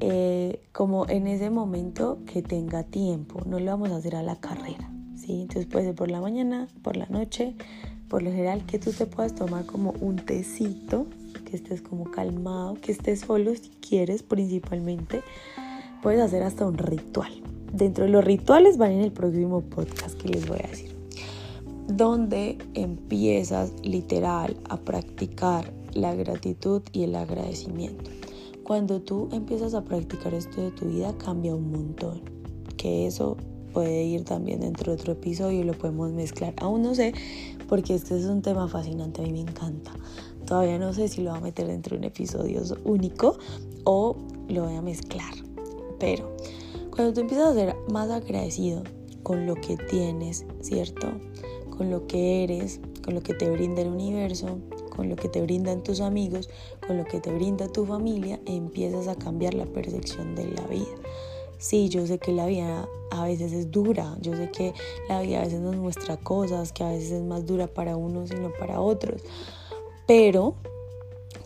eh, 0.00 0.62
como 0.72 1.06
en 1.08 1.26
ese 1.26 1.50
momento 1.50 2.20
que 2.24 2.40
tenga 2.40 2.84
tiempo, 2.84 3.42
no 3.44 3.60
lo 3.60 3.66
vamos 3.66 3.90
a 3.90 3.96
hacer 3.96 4.16
a 4.16 4.22
la 4.22 4.40
carrera, 4.40 4.90
¿sí? 5.14 5.42
Entonces 5.42 5.66
puede 5.66 5.84
ser 5.84 5.94
por 5.94 6.10
la 6.10 6.22
mañana, 6.22 6.68
por 6.82 6.96
la 6.96 7.06
noche, 7.06 7.54
por 8.08 8.22
lo 8.22 8.30
general 8.30 8.64
que 8.64 8.78
tú 8.78 8.92
te 8.92 9.04
puedas 9.04 9.34
tomar 9.34 9.66
como 9.66 9.92
un 10.00 10.16
tecito, 10.16 11.06
que 11.44 11.56
estés 11.56 11.82
como 11.82 12.10
calmado, 12.10 12.74
que 12.74 12.92
estés 12.92 13.20
solo 13.20 13.54
si 13.54 13.68
quieres 13.68 14.22
principalmente, 14.22 15.22
puedes 16.02 16.20
hacer 16.20 16.42
hasta 16.44 16.66
un 16.66 16.78
ritual. 16.78 17.30
Dentro 17.70 18.04
de 18.04 18.10
los 18.10 18.24
rituales 18.24 18.78
van 18.78 18.92
en 18.92 19.02
el 19.02 19.12
próximo 19.12 19.60
podcast 19.60 20.18
que 20.18 20.28
les 20.28 20.48
voy 20.48 20.60
a 20.64 20.68
decir, 20.68 20.96
donde 21.88 22.56
empiezas 22.72 23.74
literal 23.82 24.56
a 24.68 24.78
practicar 24.78 25.72
la 25.92 26.14
gratitud 26.14 26.82
y 26.92 27.02
el 27.02 27.14
agradecimiento. 27.16 28.10
Cuando 28.70 29.00
tú 29.00 29.28
empiezas 29.32 29.74
a 29.74 29.82
practicar 29.82 30.32
esto 30.32 30.60
de 30.60 30.70
tu 30.70 30.84
vida 30.84 31.12
cambia 31.18 31.56
un 31.56 31.72
montón. 31.72 32.20
Que 32.76 33.08
eso 33.08 33.36
puede 33.72 34.04
ir 34.04 34.22
también 34.22 34.60
dentro 34.60 34.92
de 34.92 35.00
otro 35.00 35.14
episodio 35.14 35.58
y 35.58 35.64
lo 35.64 35.72
podemos 35.72 36.12
mezclar. 36.12 36.54
Aún 36.58 36.82
no 36.82 36.94
sé, 36.94 37.12
porque 37.68 37.96
este 37.96 38.16
es 38.16 38.26
un 38.26 38.42
tema 38.42 38.68
fascinante, 38.68 39.22
a 39.22 39.24
mí 39.24 39.32
me 39.32 39.40
encanta. 39.40 39.90
Todavía 40.46 40.78
no 40.78 40.92
sé 40.92 41.08
si 41.08 41.20
lo 41.20 41.30
voy 41.30 41.40
a 41.40 41.42
meter 41.42 41.66
dentro 41.66 41.96
de 41.96 41.98
un 41.98 42.04
episodio 42.04 42.62
único 42.84 43.40
o 43.82 44.16
lo 44.48 44.66
voy 44.66 44.76
a 44.76 44.82
mezclar. 44.82 45.34
Pero 45.98 46.36
cuando 46.94 47.12
tú 47.12 47.22
empiezas 47.22 47.48
a 47.48 47.54
ser 47.54 47.76
más 47.90 48.08
agradecido 48.08 48.84
con 49.24 49.46
lo 49.46 49.56
que 49.56 49.78
tienes, 49.78 50.46
¿cierto? 50.60 51.08
Con 51.76 51.90
lo 51.90 52.06
que 52.06 52.44
eres, 52.44 52.80
con 53.04 53.14
lo 53.14 53.20
que 53.20 53.34
te 53.34 53.50
brinda 53.50 53.82
el 53.82 53.88
universo, 53.88 54.60
con 55.00 55.08
lo 55.08 55.16
que 55.16 55.30
te 55.30 55.40
brindan 55.40 55.82
tus 55.82 56.02
amigos, 56.02 56.50
con 56.86 56.98
lo 56.98 57.06
que 57.06 57.20
te 57.20 57.32
brinda 57.32 57.66
tu 57.68 57.86
familia, 57.86 58.38
empiezas 58.44 59.08
a 59.08 59.14
cambiar 59.14 59.54
la 59.54 59.64
percepción 59.64 60.34
de 60.34 60.44
la 60.44 60.60
vida. 60.66 60.94
Sí, 61.56 61.88
yo 61.88 62.06
sé 62.06 62.18
que 62.18 62.32
la 62.32 62.44
vida 62.44 62.86
a 63.10 63.24
veces 63.24 63.54
es 63.54 63.70
dura, 63.70 64.14
yo 64.20 64.36
sé 64.36 64.50
que 64.50 64.74
la 65.08 65.22
vida 65.22 65.40
a 65.40 65.44
veces 65.44 65.60
nos 65.60 65.74
muestra 65.76 66.18
cosas 66.18 66.74
que 66.74 66.84
a 66.84 66.90
veces 66.90 67.12
es 67.12 67.22
más 67.22 67.46
dura 67.46 67.66
para 67.66 67.96
unos 67.96 68.30
y 68.30 68.34
no 68.34 68.52
para 68.52 68.82
otros, 68.82 69.22
pero 70.06 70.56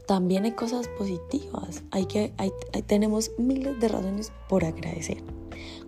también 0.05 0.47
hay 0.47 0.53
cosas 0.53 0.89
positivas, 0.89 1.85
hay 1.93 2.07
que, 2.07 2.33
hay, 2.39 2.51
tenemos 2.89 3.31
miles 3.39 3.79
de 3.79 3.87
razones 3.87 4.33
por 4.49 4.65
agradecer. 4.65 5.23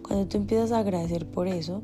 Cuando 0.07 0.29
tú 0.29 0.37
empiezas 0.37 0.71
a 0.71 0.79
agradecer 0.79 1.27
por 1.27 1.49
eso, 1.49 1.83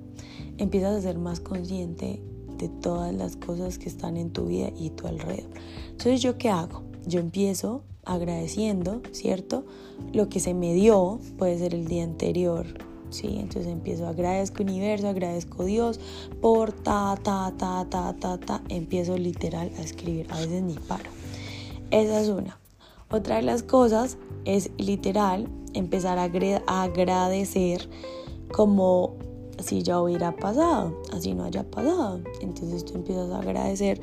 empiezas 0.58 0.96
a 0.96 1.00
ser 1.00 1.18
más 1.18 1.40
consciente 1.40 2.22
de 2.62 2.68
todas 2.68 3.12
las 3.12 3.36
cosas 3.36 3.78
que 3.78 3.88
están 3.88 4.16
en 4.16 4.30
tu 4.30 4.46
vida 4.46 4.70
y 4.78 4.90
tu 4.90 5.08
alrededor. 5.08 5.50
Entonces, 5.90 6.22
¿yo 6.22 6.38
qué 6.38 6.48
hago? 6.48 6.82
Yo 7.06 7.18
empiezo 7.18 7.82
agradeciendo, 8.04 9.02
¿cierto? 9.10 9.64
Lo 10.12 10.28
que 10.28 10.38
se 10.38 10.54
me 10.54 10.74
dio, 10.74 11.18
puede 11.38 11.58
ser 11.58 11.74
el 11.74 11.86
día 11.86 12.04
anterior, 12.04 12.66
¿sí? 13.10 13.38
Entonces 13.40 13.66
empiezo, 13.66 14.06
agradezco 14.06 14.62
universo, 14.62 15.08
agradezco 15.08 15.64
Dios 15.64 15.98
por 16.40 16.72
ta, 16.72 17.18
ta, 17.20 17.52
ta, 17.58 17.84
ta, 17.90 18.14
ta, 18.14 18.38
ta. 18.38 18.62
Empiezo 18.68 19.18
literal 19.18 19.72
a 19.78 19.82
escribir, 19.82 20.26
a 20.30 20.38
veces 20.38 20.62
ni 20.62 20.74
paro. 20.74 21.10
Esa 21.90 22.20
es 22.20 22.28
una. 22.28 22.58
Otra 23.10 23.36
de 23.36 23.42
las 23.42 23.62
cosas 23.62 24.18
es 24.44 24.70
literal 24.78 25.48
empezar 25.74 26.18
a 26.18 26.82
agradecer 26.82 27.88
como 28.52 29.16
si 29.62 29.82
ya 29.82 30.00
hubiera 30.00 30.36
pasado, 30.36 31.00
así 31.12 31.34
no 31.34 31.44
haya 31.44 31.64
pasado. 31.64 32.20
Entonces 32.40 32.84
tú 32.84 32.94
empiezas 32.94 33.30
a 33.30 33.38
agradecer 33.38 34.00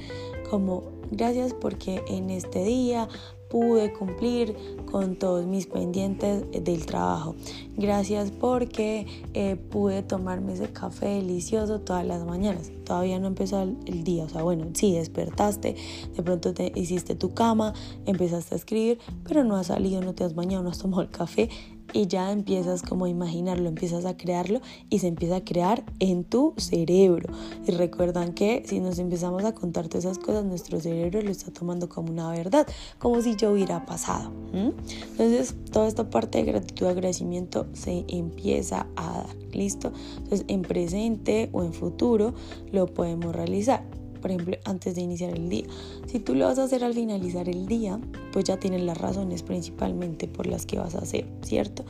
como 0.50 0.84
gracias 1.12 1.54
porque 1.54 2.04
en 2.08 2.30
este 2.30 2.64
día 2.64 3.08
pude 3.50 3.92
cumplir 3.92 4.56
con 4.92 5.16
todos 5.16 5.46
mis 5.46 5.66
pendientes 5.66 6.46
del 6.52 6.86
trabajo. 6.86 7.36
Gracias 7.78 8.32
porque 8.32 9.08
eh, 9.34 9.56
pude 9.56 10.04
tomarme 10.04 10.54
ese 10.54 10.72
café 10.72 11.08
delicioso 11.08 11.82
todas 11.82 12.06
las 12.06 12.26
mañanas. 12.26 12.72
Todavía 12.86 13.20
no 13.20 13.28
empezó 13.28 13.62
el 13.62 14.04
día, 14.04 14.26
o 14.26 14.30
sea, 14.30 14.44
bueno, 14.44 14.68
sí, 14.74 14.94
despertaste, 14.94 15.76
de 16.16 16.24
pronto 16.24 16.54
te 16.54 16.72
hiciste 16.76 17.16
tu 17.16 17.34
cama, 17.34 17.74
empezaste 18.06 18.56
a 18.56 18.58
escribir, 18.58 19.00
pero 19.24 19.44
no 19.44 19.56
has 19.56 19.68
salido, 19.68 20.02
no 20.02 20.14
te 20.14 20.24
has 20.24 20.36
bañado, 20.36 20.64
no 20.64 20.70
has 20.70 20.80
tomado 20.80 21.02
el 21.02 21.10
café 21.10 21.50
y 21.94 22.08
ya 22.08 22.32
empiezas 22.32 22.82
como 22.82 23.06
a 23.06 23.10
imaginarlo, 23.10 23.70
empiezas 23.70 24.06
a 24.06 24.18
crearlo 24.18 24.62
y 24.90 25.00
se 25.00 25.08
empieza 25.08 25.38
a 25.38 25.44
crear 25.44 25.84
en 26.00 26.24
tu 26.24 26.54
cerebro. 26.58 27.34
Y 27.68 27.72
recuerdan 27.72 28.34
que 28.34 28.64
si 28.66 28.80
nos 28.80 29.00
empezamos 29.00 29.44
a 29.44 29.54
contar 29.54 29.88
todas 29.88 30.06
esas 30.06 30.20
cosas, 30.20 30.46
nuestro 30.46 30.80
cerebro 30.80 31.22
lo 31.22 31.32
está 31.32 31.52
tomando 31.52 31.90
como 31.90 32.12
una 32.12 32.30
verdad, 32.32 32.68
como 32.98 33.22
si 33.22 33.36
yo 33.36 33.52
hubiera 33.52 33.86
pasado. 33.86 34.32
Entonces, 34.54 35.56
toda 35.72 35.88
esta 35.88 36.10
parte 36.10 36.40
de 36.40 36.46
gratitud 36.46 36.88
agradecimiento 36.88 37.68
se 37.74 38.06
empieza 38.08 38.88
a 38.96 39.24
dar. 39.24 39.36
¿Listo? 39.52 39.92
Entonces, 40.18 40.46
en 40.48 40.62
presente 40.62 41.50
o 41.52 41.64
en 41.64 41.74
futuro 41.74 42.34
lo 42.72 42.86
podemos 42.86 43.36
realizar 43.36 43.99
por 44.20 44.32
ejemplo, 44.32 44.58
antes 44.66 44.96
de 44.96 45.02
iniciar 45.02 45.34
el 45.36 45.50
día. 45.50 45.66
Si 46.08 46.20
tú 46.20 46.36
lo 46.36 46.46
vas 46.46 46.60
a 46.60 46.64
hacer 46.64 46.84
al 46.84 46.94
finalizar 46.94 47.50
el 47.50 47.66
día, 47.66 48.00
pues 48.32 48.46
ya 48.46 48.58
tienes 48.58 48.82
las 48.84 48.98
razones 48.98 49.44
principalmente 49.44 50.28
por 50.28 50.48
las 50.48 50.66
que 50.66 50.80
vas 50.80 50.96
a 50.96 51.00
hacer, 51.00 51.26
¿cierto? 51.42 51.84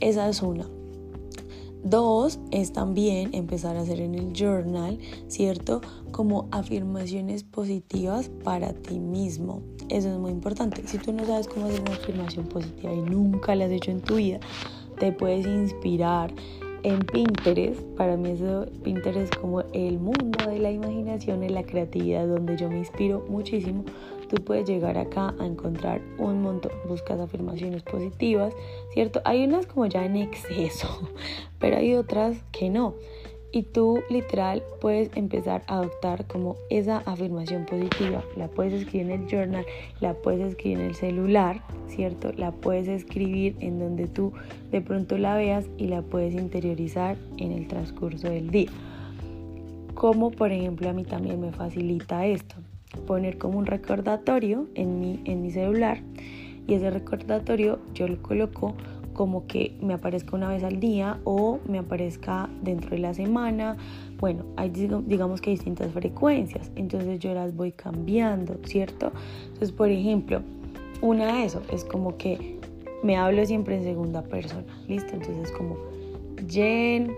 Esa 0.00 0.28
es 0.28 0.42
una. 0.42 0.66
Dos 1.82 2.38
es 2.50 2.72
también 2.72 3.30
empezar 3.32 3.76
a 3.76 3.80
hacer 3.80 4.00
en 4.00 4.14
el 4.14 4.32
journal, 4.34 4.98
¿cierto? 5.28 5.80
Como 6.12 6.46
afirmaciones 6.50 7.42
positivas 7.42 8.30
para 8.44 8.74
ti 8.74 8.98
mismo. 8.98 9.62
Eso 9.88 10.12
es 10.12 10.18
muy 10.18 10.30
importante. 10.30 10.86
Si 10.86 10.98
tú 10.98 11.12
no 11.12 11.24
sabes 11.24 11.48
cómo 11.48 11.66
hacer 11.66 11.80
una 11.80 11.94
afirmación 11.94 12.46
positiva 12.46 12.92
y 12.92 13.00
nunca 13.00 13.54
la 13.54 13.64
has 13.64 13.70
hecho 13.70 13.90
en 13.90 14.02
tu 14.02 14.16
vida, 14.16 14.40
te 14.98 15.10
puedes 15.10 15.46
inspirar 15.46 16.34
en 16.82 17.00
Pinterest, 17.00 17.80
para 17.96 18.16
mí 18.16 18.30
eso 18.30 18.66
Pinterest 18.82 19.32
es 19.32 19.38
como 19.40 19.62
el 19.72 19.98
mundo 19.98 20.50
de 20.50 20.58
la 20.58 20.70
imaginación 20.70 21.42
y 21.42 21.48
la 21.48 21.62
creatividad 21.62 22.26
donde 22.26 22.56
yo 22.56 22.68
me 22.68 22.78
inspiro 22.78 23.24
muchísimo. 23.28 23.84
Tú 24.28 24.36
puedes 24.44 24.68
llegar 24.68 24.96
acá 24.96 25.34
a 25.38 25.46
encontrar 25.46 26.00
un 26.18 26.42
montón, 26.42 26.70
buscas 26.88 27.18
afirmaciones 27.18 27.82
positivas, 27.82 28.54
¿cierto? 28.92 29.20
Hay 29.24 29.44
unas 29.44 29.66
como 29.66 29.86
ya 29.86 30.04
en 30.04 30.16
exceso, 30.16 30.88
pero 31.58 31.76
hay 31.76 31.94
otras 31.94 32.42
que 32.52 32.70
no. 32.70 32.94
Y 33.52 33.64
tú 33.64 34.00
literal 34.08 34.62
puedes 34.80 35.10
empezar 35.16 35.62
a 35.66 35.78
adoptar 35.78 36.26
como 36.26 36.56
esa 36.70 36.98
afirmación 36.98 37.66
positiva. 37.66 38.22
La 38.36 38.46
puedes 38.46 38.74
escribir 38.74 39.10
en 39.10 39.22
el 39.22 39.28
journal, 39.28 39.66
la 40.00 40.14
puedes 40.14 40.52
escribir 40.52 40.78
en 40.78 40.86
el 40.86 40.94
celular, 40.94 41.60
¿cierto? 41.88 42.32
La 42.36 42.52
puedes 42.52 42.86
escribir 42.86 43.56
en 43.58 43.80
donde 43.80 44.06
tú 44.06 44.32
de 44.70 44.80
pronto 44.80 45.18
la 45.18 45.34
veas 45.34 45.66
y 45.78 45.88
la 45.88 46.02
puedes 46.02 46.34
interiorizar 46.34 47.16
en 47.38 47.50
el 47.50 47.66
transcurso 47.66 48.30
del 48.30 48.50
día. 48.50 48.70
Como 49.94 50.30
por 50.30 50.52
ejemplo 50.52 50.88
a 50.88 50.92
mí 50.92 51.04
también 51.04 51.40
me 51.40 51.50
facilita 51.50 52.26
esto. 52.26 52.54
Poner 53.06 53.38
como 53.38 53.58
un 53.58 53.66
recordatorio 53.66 54.68
en 54.74 55.00
mi, 55.00 55.20
en 55.24 55.42
mi 55.42 55.50
celular 55.50 56.00
y 56.66 56.74
ese 56.74 56.90
recordatorio 56.90 57.80
yo 57.94 58.06
lo 58.06 58.22
coloco 58.22 58.74
como 59.20 59.46
que 59.46 59.76
me 59.82 59.92
aparezca 59.92 60.34
una 60.34 60.48
vez 60.48 60.64
al 60.64 60.80
día 60.80 61.20
o 61.24 61.58
me 61.68 61.76
aparezca 61.76 62.48
dentro 62.62 62.92
de 62.92 63.00
la 63.00 63.12
semana. 63.12 63.76
Bueno, 64.18 64.46
hay 64.56 64.70
digamos 64.70 65.42
que 65.42 65.50
distintas 65.50 65.92
frecuencias, 65.92 66.72
entonces 66.74 67.18
yo 67.18 67.34
las 67.34 67.54
voy 67.54 67.72
cambiando, 67.72 68.56
¿cierto? 68.64 69.12
Entonces, 69.48 69.72
por 69.72 69.90
ejemplo, 69.90 70.40
una 71.02 71.34
de 71.34 71.44
eso 71.44 71.60
es 71.70 71.84
como 71.84 72.16
que 72.16 72.56
me 73.02 73.18
hablo 73.18 73.44
siempre 73.44 73.76
en 73.76 73.82
segunda 73.84 74.22
persona, 74.22 74.64
¿listo? 74.88 75.12
Entonces 75.12 75.52
como, 75.52 75.76
Jen, 76.48 77.12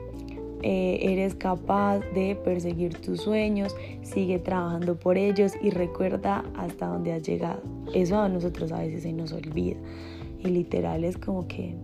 eh, 0.64 0.98
eres 1.02 1.36
capaz 1.36 2.00
de 2.16 2.34
perseguir 2.34 3.00
tus 3.00 3.20
sueños, 3.20 3.76
sigue 4.02 4.40
trabajando 4.40 4.96
por 4.96 5.18
ellos 5.18 5.52
y 5.62 5.70
recuerda 5.70 6.44
hasta 6.56 6.88
dónde 6.88 7.12
has 7.12 7.22
llegado. 7.22 7.62
Eso 7.94 8.18
a 8.18 8.28
nosotros 8.28 8.72
a 8.72 8.80
veces 8.80 9.04
se 9.04 9.12
nos 9.12 9.30
olvida. 9.30 9.76
Y 10.44 10.48
literal 10.48 11.04
es 11.04 11.16
como 11.16 11.46
que 11.46 11.76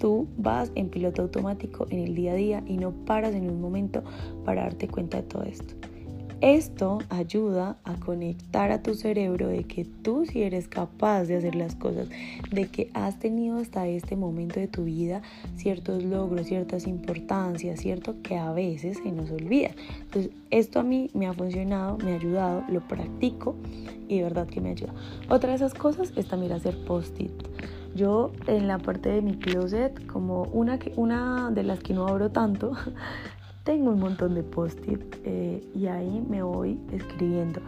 tú 0.00 0.26
vas 0.36 0.72
en 0.74 0.88
piloto 0.88 1.22
automático 1.22 1.86
en 1.90 2.00
el 2.00 2.14
día 2.16 2.32
a 2.32 2.34
día 2.34 2.64
y 2.66 2.78
no 2.78 2.90
paras 2.90 3.34
en 3.34 3.48
un 3.48 3.60
momento 3.60 4.02
para 4.44 4.62
darte 4.62 4.88
cuenta 4.88 5.18
de 5.18 5.22
todo 5.22 5.44
esto. 5.44 5.74
Esto 6.40 7.00
ayuda 7.10 7.76
a 7.84 7.96
conectar 7.96 8.70
a 8.70 8.82
tu 8.82 8.94
cerebro 8.94 9.48
de 9.48 9.64
que 9.64 9.84
tú 9.84 10.24
sí 10.24 10.42
eres 10.42 10.68
capaz 10.68 11.24
de 11.24 11.36
hacer 11.36 11.54
las 11.54 11.74
cosas, 11.74 12.08
de 12.50 12.66
que 12.68 12.90
has 12.94 13.18
tenido 13.18 13.58
hasta 13.58 13.86
este 13.86 14.16
momento 14.16 14.58
de 14.58 14.66
tu 14.66 14.84
vida 14.84 15.20
ciertos 15.56 16.02
logros, 16.02 16.46
ciertas 16.46 16.86
importancias, 16.86 17.78
¿cierto? 17.80 18.22
Que 18.22 18.38
a 18.38 18.52
veces 18.52 18.96
se 19.02 19.12
nos 19.12 19.30
olvida. 19.30 19.72
Entonces, 20.00 20.32
esto 20.50 20.80
a 20.80 20.82
mí 20.82 21.10
me 21.12 21.26
ha 21.26 21.34
funcionado, 21.34 21.98
me 21.98 22.12
ha 22.12 22.14
ayudado, 22.14 22.64
lo 22.70 22.88
practico 22.88 23.54
y 24.08 24.16
de 24.16 24.22
verdad 24.22 24.46
que 24.46 24.62
me 24.62 24.70
ayuda. 24.70 24.94
Otra 25.28 25.50
de 25.50 25.56
esas 25.56 25.74
cosas 25.74 26.10
es 26.16 26.26
también 26.26 26.52
hacer 26.52 26.74
post-it. 26.86 27.32
Yo 27.94 28.32
en 28.46 28.68
la 28.68 28.78
parte 28.78 29.08
de 29.08 29.22
mi 29.22 29.36
closet, 29.36 30.06
como 30.06 30.44
una, 30.44 30.78
una 30.96 31.50
de 31.50 31.62
las 31.62 31.80
que 31.80 31.92
no 31.92 32.06
abro 32.06 32.30
tanto, 32.30 32.72
tengo 33.64 33.90
un 33.90 34.00
montón 34.00 34.34
de 34.34 34.42
post-it 34.42 35.16
eh, 35.24 35.62
y 35.74 35.86
ahí 35.86 36.24
me 36.28 36.42
voy 36.42 36.78
escribiendo. 36.92 37.60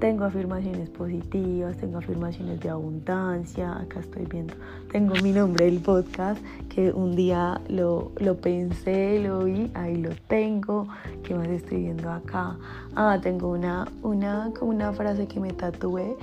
Tengo 0.00 0.24
afirmaciones 0.24 0.90
positivas, 0.90 1.78
tengo 1.78 1.98
afirmaciones 1.98 2.60
de 2.60 2.68
abundancia, 2.68 3.78
acá 3.78 4.00
estoy 4.00 4.26
viendo, 4.26 4.52
tengo 4.92 5.14
mi 5.22 5.32
nombre 5.32 5.64
del 5.64 5.80
podcast 5.80 6.38
que 6.68 6.92
un 6.92 7.16
día 7.16 7.62
lo, 7.68 8.12
lo 8.18 8.36
pensé, 8.36 9.18
lo 9.20 9.44
vi, 9.44 9.70
ahí 9.72 9.96
lo 9.96 10.10
tengo, 10.28 10.86
¿qué 11.22 11.34
más 11.34 11.48
estoy 11.48 11.84
viendo 11.84 12.10
acá? 12.10 12.58
Ah, 12.94 13.18
tengo 13.22 13.48
una, 13.48 13.88
una, 14.02 14.52
una 14.60 14.92
frase 14.92 15.26
que 15.26 15.40
me 15.40 15.54
tatué 15.54 16.14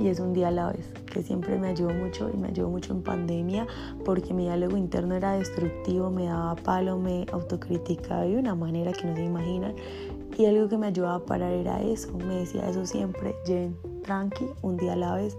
y 0.00 0.08
es 0.08 0.18
un 0.18 0.32
día 0.32 0.48
a 0.48 0.50
la 0.50 0.72
vez, 0.72 0.88
que 1.12 1.22
siempre 1.22 1.58
me 1.58 1.68
ayudó 1.68 1.90
mucho 1.90 2.30
y 2.32 2.36
me 2.36 2.48
ayudó 2.48 2.70
mucho 2.70 2.94
en 2.94 3.02
pandemia 3.02 3.66
porque 4.04 4.32
mi 4.32 4.44
diálogo 4.44 4.76
interno 4.78 5.14
era 5.14 5.32
destructivo, 5.32 6.10
me 6.10 6.24
daba 6.24 6.56
palo, 6.56 6.98
me 6.98 7.26
autocriticaba 7.32 8.22
de 8.22 8.36
una 8.36 8.54
manera 8.54 8.92
que 8.92 9.06
no 9.06 9.14
se 9.14 9.24
imaginan. 9.24 9.74
Y 10.38 10.46
algo 10.46 10.68
que 10.68 10.78
me 10.78 10.86
ayudaba 10.86 11.16
a 11.16 11.24
parar 11.26 11.52
era 11.52 11.82
eso, 11.82 12.12
me 12.16 12.36
decía 12.36 12.68
eso 12.70 12.86
siempre, 12.86 13.34
Jen, 13.44 13.76
tranqui, 14.02 14.46
un 14.62 14.78
día 14.78 14.94
a 14.94 14.96
la 14.96 15.14
vez, 15.16 15.36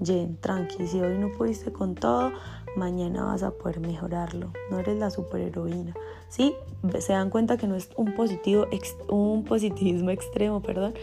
Jen, 0.00 0.36
tranqui, 0.36 0.86
si 0.86 1.00
hoy 1.00 1.18
no 1.18 1.32
pudiste 1.32 1.72
con 1.72 1.96
todo, 1.96 2.30
mañana 2.76 3.24
vas 3.24 3.42
a 3.42 3.50
poder 3.52 3.80
mejorarlo, 3.80 4.52
no 4.70 4.78
eres 4.78 4.98
la 4.98 5.10
superheroína. 5.10 5.94
Sí, 6.28 6.54
se 6.98 7.12
dan 7.12 7.30
cuenta 7.30 7.56
que 7.56 7.66
no 7.66 7.74
es 7.76 7.90
un, 7.96 8.14
positivo, 8.14 8.66
un 9.08 9.44
positivismo 9.44 10.10
extremo, 10.10 10.60
perdón, 10.60 10.94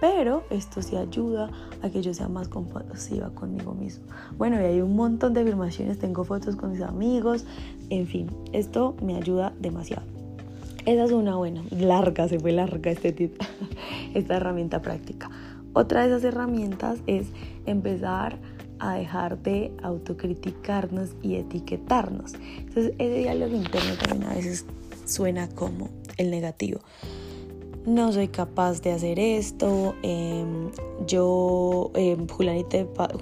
pero 0.00 0.42
esto 0.50 0.82
sí 0.82 0.96
ayuda 0.96 1.50
a 1.82 1.88
que 1.88 2.02
yo 2.02 2.12
sea 2.12 2.28
más 2.28 2.48
compasiva 2.48 3.30
conmigo 3.30 3.74
mismo. 3.74 4.04
Bueno, 4.36 4.60
y 4.60 4.64
hay 4.64 4.80
un 4.80 4.96
montón 4.96 5.32
de 5.34 5.40
afirmaciones, 5.40 5.98
tengo 5.98 6.24
fotos 6.24 6.56
con 6.56 6.72
mis 6.72 6.82
amigos, 6.82 7.44
en 7.90 8.06
fin, 8.06 8.30
esto 8.52 8.94
me 9.02 9.16
ayuda 9.16 9.52
demasiado. 9.58 10.02
Esa 10.86 11.04
es 11.04 11.12
una 11.12 11.36
buena, 11.36 11.62
larga, 11.70 12.28
se 12.28 12.38
fue 12.38 12.52
larga 12.52 12.90
este 12.90 13.30
esta 14.14 14.36
herramienta 14.36 14.82
práctica. 14.82 15.30
Otra 15.72 16.02
de 16.02 16.08
esas 16.08 16.24
herramientas 16.24 16.98
es 17.06 17.28
empezar 17.66 18.38
a 18.78 18.94
dejar 18.94 19.42
de 19.42 19.72
autocriticarnos 19.82 21.10
y 21.22 21.36
etiquetarnos. 21.36 22.34
Entonces 22.58 22.92
ese 22.98 23.18
diálogo 23.18 23.56
interno 23.56 23.94
también 23.96 24.30
a 24.30 24.34
veces 24.34 24.66
suena 25.06 25.48
como 25.48 25.90
el 26.16 26.30
negativo. 26.30 26.80
No 27.86 28.12
soy 28.12 28.28
capaz 28.28 28.80
de 28.80 28.92
hacer 28.92 29.18
esto, 29.18 29.94
em, 30.02 30.70
yo, 31.06 31.92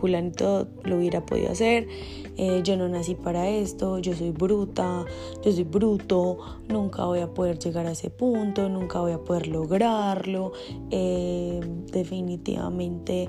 Julanito, 0.01 0.69
lo 0.85 0.99
hubiera 0.99 1.27
podido 1.27 1.51
hacer, 1.51 1.89
eh, 2.37 2.61
yo 2.63 2.77
no 2.77 2.89
nací 2.89 3.17
para 3.17 3.49
esto, 3.49 3.99
yo 3.99 4.15
soy 4.15 4.31
bruta, 4.31 5.05
yo 5.45 5.51
soy 5.51 5.65
bruto, 5.65 6.39
nunca 6.69 7.05
voy 7.07 7.19
a 7.19 7.35
poder 7.35 7.59
llegar 7.59 7.87
a 7.87 7.91
ese 7.91 8.09
punto, 8.11 8.69
nunca 8.69 9.01
voy 9.01 9.11
a 9.11 9.19
poder 9.19 9.49
lograrlo, 9.49 10.53
em, 10.91 11.85
definitivamente 11.87 13.27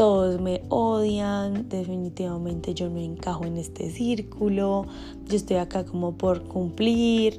todos 0.00 0.40
me 0.40 0.62
odian, 0.70 1.68
definitivamente 1.68 2.72
yo 2.72 2.88
no 2.88 3.00
encajo 3.00 3.44
en 3.44 3.58
este 3.58 3.90
círculo, 3.90 4.86
yo 5.26 5.36
estoy 5.36 5.58
acá 5.58 5.84
como 5.84 6.16
por 6.16 6.44
cumplir, 6.44 7.38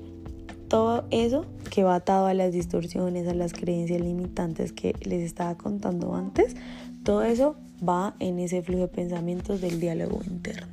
todo 0.68 1.06
eso 1.10 1.48
que 1.72 1.84
va 1.84 1.96
atado 1.96 2.28
a 2.28 2.36
las 2.36 2.54
distorsiones, 2.54 3.28
a 3.28 3.34
las 3.34 3.54
creencias 3.54 4.00
limitantes 4.00 4.74
que 4.74 4.94
les 5.02 5.24
estaba 5.24 5.58
contando 5.58 6.14
antes, 6.14 6.56
todo 7.04 7.24
eso 7.24 7.56
va 7.84 8.14
en 8.20 8.38
ese 8.38 8.62
flujo 8.62 8.82
de 8.82 8.90
pensamientos 8.90 9.60
del 9.60 9.80
diálogo 9.80 10.20
interno. 10.24 10.68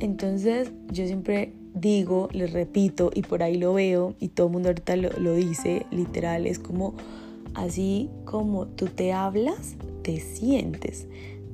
Entonces 0.00 0.72
yo 0.90 1.06
siempre 1.06 1.52
digo, 1.72 2.30
les 2.32 2.52
repito 2.52 3.12
y 3.14 3.22
por 3.22 3.44
ahí 3.44 3.58
lo 3.58 3.74
veo 3.74 4.16
y 4.18 4.26
todo 4.26 4.48
el 4.48 4.54
mundo 4.54 4.70
ahorita 4.70 4.96
lo, 4.96 5.10
lo 5.20 5.34
dice, 5.34 5.86
literal, 5.92 6.48
es 6.48 6.58
como 6.58 6.94
así 7.56 8.10
como 8.24 8.66
tú 8.66 8.86
te 8.86 9.12
hablas, 9.12 9.76
te 10.02 10.20
sientes. 10.20 11.08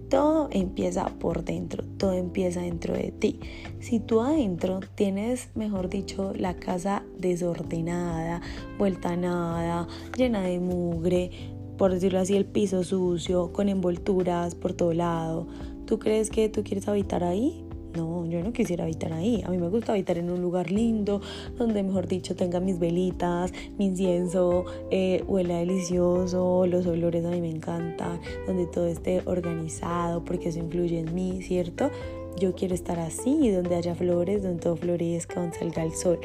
Todo 0.08 0.48
empieza 0.50 1.06
por 1.06 1.42
dentro, 1.44 1.84
todo 1.96 2.12
empieza 2.12 2.60
dentro 2.60 2.94
de 2.94 3.12
ti. 3.12 3.40
Si 3.80 3.98
tú 3.98 4.20
adentro 4.20 4.80
tienes, 4.94 5.48
mejor 5.54 5.88
dicho, 5.88 6.34
la 6.34 6.54
casa 6.54 7.02
desordenada, 7.18 8.42
vuelta 8.78 9.16
nada, 9.16 9.88
llena 10.18 10.42
de 10.42 10.60
mugre, 10.60 11.30
por 11.78 11.94
decirlo 11.94 12.18
así, 12.18 12.36
el 12.36 12.44
piso 12.44 12.84
sucio, 12.84 13.52
con 13.52 13.70
envolturas 13.70 14.54
por 14.54 14.74
todo 14.74 14.92
lado, 14.92 15.46
¿tú 15.86 15.98
crees 15.98 16.28
que 16.28 16.50
tú 16.50 16.62
quieres 16.62 16.88
habitar 16.88 17.24
ahí? 17.24 17.61
No, 17.94 18.24
yo 18.26 18.42
no 18.42 18.52
quisiera 18.52 18.84
habitar 18.84 19.12
ahí. 19.12 19.42
A 19.44 19.50
mí 19.50 19.58
me 19.58 19.68
gusta 19.68 19.92
habitar 19.92 20.16
en 20.16 20.30
un 20.30 20.40
lugar 20.40 20.70
lindo, 20.70 21.20
donde 21.58 21.82
mejor 21.82 22.06
dicho 22.06 22.34
tenga 22.34 22.58
mis 22.58 22.78
velitas, 22.78 23.52
mi 23.78 23.86
incienso, 23.86 24.64
eh, 24.90 25.22
huela 25.26 25.58
delicioso, 25.58 26.66
los 26.66 26.86
olores 26.86 27.24
a 27.24 27.30
mí 27.30 27.40
me 27.40 27.50
encantan, 27.50 28.20
donde 28.46 28.66
todo 28.66 28.86
esté 28.86 29.22
organizado, 29.26 30.24
porque 30.24 30.48
eso 30.48 30.58
influye 30.58 31.00
en 31.00 31.14
mí, 31.14 31.42
¿cierto? 31.42 31.90
Yo 32.38 32.54
quiero 32.54 32.74
estar 32.74 32.98
así, 32.98 33.50
donde 33.50 33.76
haya 33.76 33.94
flores, 33.94 34.42
donde 34.42 34.62
todo 34.62 34.76
florezca, 34.76 35.40
donde 35.40 35.58
salga 35.58 35.84
el 35.84 35.92
sol. 35.92 36.18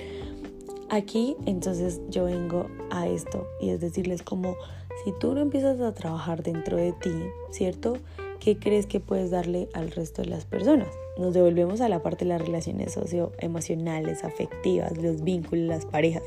Aquí 0.90 1.36
entonces 1.46 2.00
yo 2.10 2.26
vengo 2.26 2.68
a 2.92 3.08
esto 3.10 3.46
y 3.60 3.70
es 3.70 3.82
decirles 3.82 4.24
como 4.24 4.56
si 5.04 5.12
tú 5.20 5.34
no 5.34 5.42
empiezas 5.42 5.82
a 5.82 5.94
trabajar 5.94 6.44
dentro 6.44 6.78
de 6.78 6.94
ti, 6.94 7.12
¿cierto? 7.52 7.98
¿Qué 8.40 8.58
crees 8.58 8.86
que 8.86 9.02
puedes 9.02 9.32
darle 9.32 9.68
al 9.74 9.92
resto 9.92 10.22
de 10.22 10.30
las 10.30 10.46
personas? 10.46 10.88
Nos 11.20 11.34
devolvemos 11.34 11.82
a 11.82 11.90
la 11.90 12.02
parte 12.02 12.26
de 12.26 12.30
las 12.30 12.42
relaciones 12.42 12.94
socioemocionales, 12.94 14.24
afectivas, 14.24 14.98
los 14.98 15.24
vínculos, 15.24 15.66
las 15.66 15.86
parejas, 15.86 16.24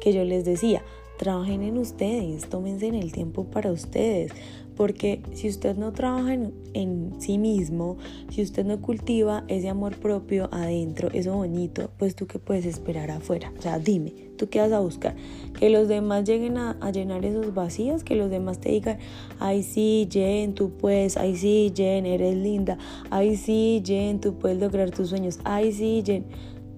que 0.00 0.12
yo 0.12 0.24
les 0.24 0.44
decía, 0.44 0.82
trabajen 1.20 1.62
en 1.62 1.76
ustedes, 1.76 2.48
tómense 2.48 2.86
en 2.86 2.94
el 2.94 3.12
tiempo 3.12 3.44
para 3.44 3.70
ustedes, 3.70 4.32
porque 4.74 5.20
si 5.34 5.50
usted 5.50 5.76
no 5.76 5.92
trabaja 5.92 6.32
en, 6.32 7.12
sí 7.18 7.36
mismo, 7.36 7.98
si 8.30 8.40
usted 8.40 8.64
no 8.64 8.80
cultiva 8.80 9.44
ese 9.46 9.68
amor 9.68 9.96
propio 9.96 10.48
adentro, 10.50 11.10
eso 11.12 11.34
bonito, 11.34 11.90
pues 11.98 12.14
tú 12.14 12.26
qué 12.26 12.38
puedes 12.38 12.64
esperar 12.64 13.10
afuera. 13.10 13.52
O 13.58 13.60
sea, 13.60 13.78
dime, 13.78 14.14
¿tú 14.38 14.48
qué 14.48 14.60
vas 14.60 14.72
a 14.72 14.80
buscar? 14.80 15.14
Que 15.58 15.68
los 15.68 15.88
demás 15.88 16.24
lleguen 16.24 16.56
a, 16.56 16.90
llenar 16.90 17.22
esos 17.26 17.52
vacíos, 17.52 18.02
que 18.02 18.16
los 18.16 18.30
demás 18.30 18.58
te 18.58 18.70
digan, 18.70 18.96
ay 19.38 19.62
sí, 19.62 20.08
Jen, 20.10 20.54
tú 20.54 20.70
puedes, 20.70 21.18
ay 21.18 21.36
sí, 21.36 21.70
Jen, 21.76 22.06
eres 22.06 22.34
linda, 22.34 22.78
ay 23.10 23.36
sí, 23.36 23.82
Jen, 23.84 24.22
tú 24.22 24.38
puedes 24.38 24.58
lograr 24.58 24.90
tus 24.90 25.10
sueños, 25.10 25.38
ay 25.44 25.70
sí, 25.74 26.02
Jen. 26.02 26.24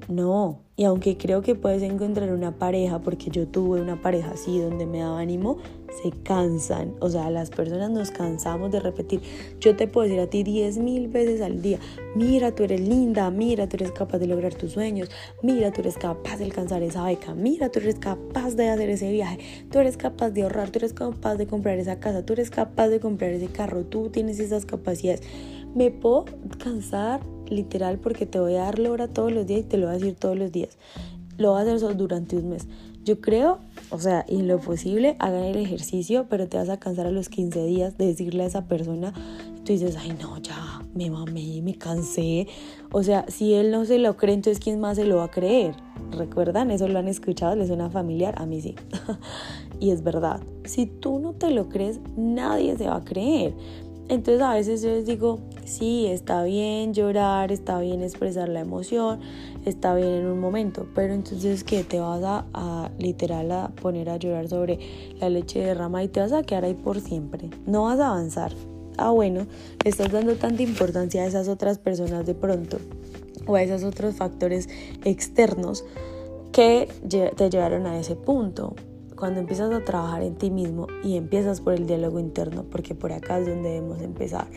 No, 0.08 0.60
y 0.76 0.84
aunque 0.84 1.16
creo 1.16 1.42
que 1.42 1.54
puedes 1.54 1.82
encontrar 1.82 2.32
una 2.32 2.58
pareja, 2.58 3.00
porque 3.00 3.30
yo 3.30 3.46
tuve 3.46 3.80
una 3.80 4.02
pareja 4.02 4.32
así 4.32 4.58
donde 4.58 4.84
me 4.84 4.98
daba 4.98 5.20
ánimo, 5.20 5.58
se 6.02 6.10
cansan. 6.10 6.94
O 7.00 7.08
sea, 7.08 7.30
las 7.30 7.50
personas 7.50 7.90
nos 7.90 8.10
cansamos 8.10 8.72
de 8.72 8.80
repetir. 8.80 9.20
Yo 9.60 9.76
te 9.76 9.86
puedo 9.86 10.08
decir 10.08 10.20
a 10.20 10.26
ti 10.26 10.42
diez 10.42 10.78
mil 10.78 11.08
veces 11.08 11.40
al 11.40 11.62
día, 11.62 11.78
mira, 12.16 12.54
tú 12.54 12.64
eres 12.64 12.80
linda, 12.80 13.30
mira, 13.30 13.68
tú 13.68 13.76
eres 13.76 13.92
capaz 13.92 14.18
de 14.18 14.26
lograr 14.26 14.54
tus 14.54 14.72
sueños, 14.72 15.08
mira, 15.42 15.70
tú 15.70 15.82
eres 15.82 15.96
capaz 15.96 16.38
de 16.38 16.46
alcanzar 16.46 16.82
esa 16.82 17.04
beca, 17.04 17.34
mira, 17.34 17.68
tú 17.70 17.78
eres 17.78 17.96
capaz 17.96 18.56
de 18.56 18.68
hacer 18.68 18.90
ese 18.90 19.12
viaje, 19.12 19.38
tú 19.70 19.78
eres 19.78 19.96
capaz 19.96 20.30
de 20.30 20.42
ahorrar, 20.42 20.70
tú 20.70 20.78
eres 20.78 20.94
capaz 20.94 21.36
de 21.36 21.46
comprar 21.46 21.78
esa 21.78 22.00
casa, 22.00 22.24
tú 22.24 22.32
eres 22.32 22.50
capaz 22.50 22.88
de 22.88 22.98
comprar 22.98 23.30
ese 23.30 23.46
carro, 23.46 23.84
tú 23.84 24.08
tienes 24.10 24.40
esas 24.40 24.66
capacidades. 24.66 25.22
Me 25.74 25.90
puedo 25.90 26.24
cansar 26.58 27.20
literal 27.48 27.98
porque 27.98 28.26
te 28.26 28.40
voy 28.40 28.55
a 28.55 28.64
dar 28.64 28.81
hora 28.81 29.09
todos 29.09 29.33
los 29.33 29.46
días 29.46 29.61
y 29.61 29.64
te 29.64 29.76
lo 29.76 29.87
voy 29.87 29.96
a 29.96 29.98
decir 29.98 30.14
todos 30.14 30.37
los 30.37 30.52
días. 30.52 30.76
Lo 31.38 31.52
voy 31.52 31.68
a 31.68 31.74
hacer 31.74 31.96
durante 31.96 32.37
un 32.37 32.50
mes. 32.50 32.66
Yo 33.05 33.20
creo, 33.20 33.59
o 33.90 33.98
sea, 33.98 34.24
en 34.28 34.46
lo 34.46 34.61
posible, 34.61 35.16
hagan 35.18 35.42
el 35.42 35.57
ejercicio, 35.57 36.26
pero 36.31 36.46
te 36.46 36.57
vas 36.57 36.68
a 36.68 36.78
cansar 36.78 37.07
a 37.07 37.11
los 37.11 37.28
15 37.28 37.64
días 37.64 37.98
de 37.98 38.07
decirle 38.07 38.44
a 38.44 38.46
esa 38.46 38.66
persona, 38.66 39.12
tú 39.64 39.72
dices, 39.72 39.96
ay 39.96 40.16
no, 40.20 40.38
ya, 40.38 40.83
me 40.94 41.11
mamé, 41.11 41.62
me 41.62 41.74
cansé. 41.74 42.46
O 42.92 43.02
sea, 43.02 43.24
si 43.26 43.55
él 43.55 43.72
no 43.72 43.85
se 43.85 43.98
lo 43.98 44.16
cree, 44.16 44.35
entonces 44.35 44.62
¿quién 44.62 44.78
más 44.78 44.96
se 44.96 45.05
lo 45.05 45.16
va 45.16 45.24
a 45.24 45.31
creer? 45.31 45.74
¿Recuerdan? 46.12 46.70
Eso 46.70 46.87
lo 46.87 46.98
han 47.00 47.09
escuchado, 47.09 47.57
les 47.57 47.68
suena 47.68 47.90
familiar, 47.90 48.35
a 48.40 48.46
mí 48.46 48.61
sí. 48.61 48.76
y 49.81 49.90
es 49.90 50.05
verdad, 50.05 50.40
si 50.64 50.87
tú 50.87 51.18
no 51.18 51.33
te 51.33 51.50
lo 51.50 51.68
crees, 51.68 51.98
nadie 52.16 52.76
se 52.76 52.87
va 52.87 52.96
a 52.96 53.05
creer. 53.05 53.55
Entonces 54.08 54.42
a 54.42 54.54
veces 54.54 54.82
yo 54.82 54.90
les 54.90 55.06
digo, 55.06 55.38
sí, 55.64 56.06
está 56.06 56.42
bien 56.42 56.92
llorar, 56.92 57.52
está 57.52 57.80
bien 57.80 58.02
expresar 58.02 58.48
la 58.48 58.60
emoción, 58.60 59.20
está 59.64 59.94
bien 59.94 60.08
en 60.08 60.26
un 60.26 60.40
momento, 60.40 60.86
pero 60.94 61.14
entonces 61.14 61.64
que 61.64 61.84
te 61.84 62.00
vas 62.00 62.22
a, 62.24 62.90
literal 62.98 63.50
a 63.52 63.68
poner 63.68 64.10
a 64.10 64.16
llorar 64.16 64.48
sobre 64.48 64.78
la 65.20 65.30
leche 65.30 65.60
de 65.60 65.74
rama 65.74 66.02
y 66.02 66.08
te 66.08 66.20
vas 66.20 66.32
a 66.32 66.42
quedar 66.42 66.64
ahí 66.64 66.74
por 66.74 67.00
siempre, 67.00 67.48
no 67.66 67.84
vas 67.84 68.00
a 68.00 68.08
avanzar. 68.08 68.52
Ah, 68.98 69.10
bueno, 69.10 69.46
le 69.82 69.90
estás 69.90 70.12
dando 70.12 70.34
tanta 70.34 70.62
importancia 70.62 71.22
a 71.22 71.26
esas 71.26 71.48
otras 71.48 71.78
personas 71.78 72.26
de 72.26 72.34
pronto 72.34 72.78
o 73.46 73.54
a 73.54 73.62
esos 73.62 73.82
otros 73.84 74.14
factores 74.16 74.68
externos 75.04 75.84
que 76.52 76.88
te 77.08 77.50
llevaron 77.50 77.86
a 77.86 77.98
ese 77.98 78.14
punto 78.14 78.76
cuando 79.22 79.38
empiezas 79.38 79.72
a 79.72 79.85
trabajar 79.85 80.24
en 80.24 80.35
ti 80.35 80.50
mismo 80.50 80.88
y 81.04 81.16
empiezas 81.16 81.61
por 81.61 81.74
el 81.74 81.87
diálogo 81.87 82.18
interno, 82.18 82.64
porque 82.64 82.96
por 82.96 83.12
acá 83.12 83.38
es 83.38 83.46
donde 83.46 83.68
debemos 83.68 84.02
empezar, 84.02 84.48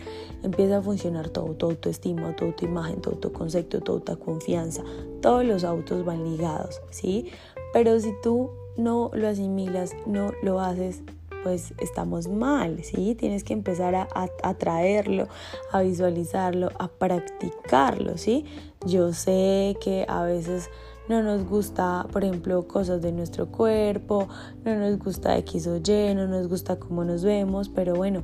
empieza 0.41 0.77
a 0.77 0.81
funcionar 0.81 1.29
todo, 1.29 1.53
tu 1.53 1.67
autoestima, 1.67 2.35
tu 2.35 2.45
autoimagen, 2.45 2.99
tu 2.99 3.11
autoconcepto, 3.11 3.81
tu 3.81 3.91
autoconfianza, 3.91 4.83
todos 5.21 5.45
los 5.45 5.63
autos 5.63 6.03
van 6.03 6.23
ligados, 6.23 6.81
¿sí? 6.89 7.27
Pero 7.73 7.99
si 7.99 8.11
tú 8.23 8.49
no 8.75 9.11
lo 9.13 9.27
asimilas, 9.27 9.91
no 10.07 10.31
lo 10.41 10.59
haces, 10.59 11.03
pues 11.43 11.75
estamos 11.77 12.27
mal, 12.27 12.83
¿sí? 12.83 13.13
Tienes 13.13 13.43
que 13.43 13.53
empezar 13.53 13.93
a, 13.93 14.07
a, 14.15 14.53
traerlo, 14.55 15.27
a 15.73 15.83
visualizarlo, 15.83 16.71
a 16.79 16.87
practicarlo, 16.87 18.17
¿sí? 18.17 18.45
Yo 18.83 19.13
sé 19.13 19.77
que 19.79 20.07
a 20.07 20.23
veces 20.23 20.71
no 21.07 21.21
nos 21.21 21.47
gusta, 21.47 22.07
por 22.11 22.23
ejemplo, 22.23 22.67
cosas 22.67 23.01
de 23.01 23.11
nuestro 23.11 23.51
cuerpo, 23.51 24.27
no 24.63 24.75
nos 24.75 24.97
gusta 24.97 25.37
X 25.37 25.67
o 25.67 25.77
Y, 25.77 26.15
no 26.15 26.27
nos 26.27 26.47
gusta 26.47 26.77
cómo 26.77 27.03
nos 27.03 27.23
vemos, 27.23 27.69
pero 27.69 27.95
bueno, 27.95 28.23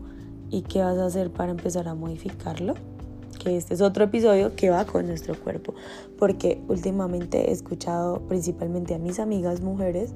¿y 0.49 0.63
qué 0.63 0.81
vas 0.81 0.97
a 0.97 1.05
hacer 1.05 1.31
para 1.31 1.51
empezar 1.51 1.87
a 1.87 1.93
modificarlo? 1.93 2.73
Que 3.43 3.57
este 3.57 3.73
es 3.73 3.81
otro 3.81 4.05
episodio 4.05 4.55
que 4.55 4.69
va 4.69 4.85
con 4.85 5.07
nuestro 5.07 5.39
cuerpo, 5.39 5.73
porque 6.17 6.61
últimamente 6.67 7.49
he 7.49 7.51
escuchado 7.51 8.21
principalmente 8.27 8.95
a 8.95 8.99
mis 8.99 9.19
amigas 9.19 9.61
mujeres 9.61 10.11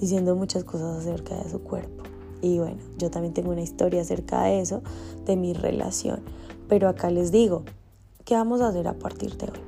diciendo 0.00 0.34
muchas 0.34 0.64
cosas 0.64 0.98
acerca 0.98 1.36
de 1.36 1.50
su 1.50 1.60
cuerpo. 1.60 2.02
Y 2.40 2.58
bueno, 2.58 2.78
yo 2.98 3.10
también 3.10 3.34
tengo 3.34 3.52
una 3.52 3.62
historia 3.62 4.02
acerca 4.02 4.42
de 4.42 4.60
eso, 4.60 4.82
de 5.24 5.36
mi 5.36 5.52
relación. 5.52 6.20
Pero 6.68 6.88
acá 6.88 7.10
les 7.10 7.30
digo, 7.30 7.62
¿qué 8.24 8.34
vamos 8.34 8.60
a 8.60 8.68
hacer 8.68 8.88
a 8.88 8.94
partir 8.94 9.36
de 9.36 9.46
hoy? 9.46 9.60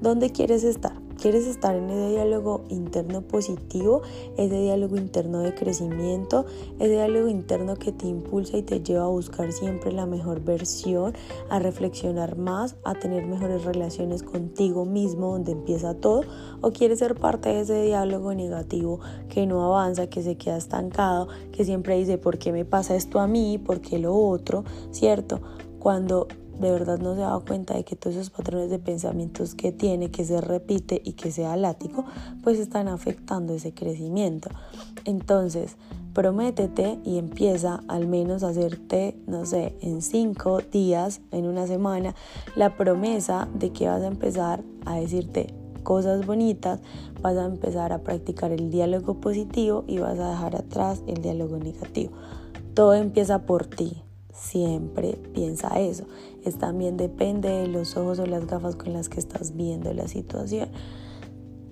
¿Dónde 0.00 0.30
quieres 0.30 0.62
estar? 0.62 1.01
¿Quieres 1.22 1.46
estar 1.46 1.76
en 1.76 1.88
ese 1.88 2.08
diálogo 2.08 2.64
interno 2.68 3.22
positivo, 3.22 4.02
ese 4.36 4.58
diálogo 4.60 4.96
interno 4.96 5.38
de 5.38 5.54
crecimiento, 5.54 6.46
ese 6.80 6.94
diálogo 6.94 7.28
interno 7.28 7.76
que 7.76 7.92
te 7.92 8.08
impulsa 8.08 8.56
y 8.56 8.62
te 8.62 8.80
lleva 8.80 9.04
a 9.04 9.08
buscar 9.08 9.52
siempre 9.52 9.92
la 9.92 10.04
mejor 10.04 10.40
versión, 10.40 11.14
a 11.48 11.60
reflexionar 11.60 12.36
más, 12.36 12.74
a 12.82 12.94
tener 12.94 13.24
mejores 13.24 13.64
relaciones 13.64 14.24
contigo 14.24 14.84
mismo 14.84 15.30
donde 15.30 15.52
empieza 15.52 15.94
todo? 15.94 16.22
¿O 16.60 16.72
quieres 16.72 16.98
ser 16.98 17.14
parte 17.14 17.50
de 17.50 17.60
ese 17.60 17.82
diálogo 17.84 18.34
negativo 18.34 18.98
que 19.28 19.46
no 19.46 19.64
avanza, 19.64 20.08
que 20.08 20.24
se 20.24 20.34
queda 20.36 20.56
estancado, 20.56 21.28
que 21.52 21.64
siempre 21.64 21.96
dice, 21.98 22.18
¿por 22.18 22.38
qué 22.38 22.50
me 22.50 22.64
pasa 22.64 22.96
esto 22.96 23.20
a 23.20 23.28
mí? 23.28 23.58
¿Por 23.58 23.80
qué 23.80 24.00
lo 24.00 24.12
otro? 24.12 24.64
¿Cierto? 24.90 25.40
Cuando 25.78 26.26
de 26.60 26.70
verdad 26.70 26.98
no 26.98 27.14
se 27.14 27.22
ha 27.22 27.26
dado 27.26 27.44
cuenta 27.44 27.74
de 27.74 27.84
que 27.84 27.96
todos 27.96 28.16
esos 28.16 28.30
patrones 28.30 28.70
de 28.70 28.78
pensamientos 28.78 29.54
que 29.54 29.72
tiene, 29.72 30.10
que 30.10 30.24
se 30.24 30.40
repite 30.40 31.00
y 31.04 31.12
que 31.12 31.32
sea 31.32 31.56
látigo, 31.56 32.04
pues 32.42 32.58
están 32.58 32.88
afectando 32.88 33.54
ese 33.54 33.72
crecimiento. 33.72 34.48
Entonces, 35.04 35.76
prométete 36.12 36.98
y 37.04 37.18
empieza 37.18 37.82
al 37.88 38.06
menos 38.06 38.42
a 38.42 38.48
hacerte, 38.48 39.16
no 39.26 39.46
sé, 39.46 39.76
en 39.80 40.02
cinco 40.02 40.60
días, 40.60 41.20
en 41.30 41.46
una 41.46 41.66
semana, 41.66 42.14
la 42.54 42.76
promesa 42.76 43.48
de 43.54 43.70
que 43.70 43.88
vas 43.88 44.02
a 44.02 44.08
empezar 44.08 44.62
a 44.84 44.96
decirte 44.96 45.54
cosas 45.82 46.26
bonitas, 46.26 46.80
vas 47.20 47.36
a 47.36 47.44
empezar 47.44 47.92
a 47.92 48.02
practicar 48.02 48.52
el 48.52 48.70
diálogo 48.70 49.14
positivo 49.20 49.84
y 49.86 49.98
vas 49.98 50.18
a 50.18 50.30
dejar 50.30 50.56
atrás 50.56 51.02
el 51.06 51.22
diálogo 51.22 51.58
negativo. 51.58 52.12
Todo 52.74 52.94
empieza 52.94 53.40
por 53.40 53.66
ti. 53.66 54.02
Siempre 54.32 55.18
piensa 55.34 55.78
eso. 55.78 56.04
Es 56.44 56.56
también 56.58 56.96
depende 56.96 57.50
de 57.50 57.68
los 57.68 57.96
ojos 57.96 58.18
o 58.18 58.26
las 58.26 58.46
gafas 58.46 58.76
con 58.76 58.92
las 58.92 59.08
que 59.08 59.20
estás 59.20 59.54
viendo 59.56 59.92
la 59.92 60.08
situación. 60.08 60.70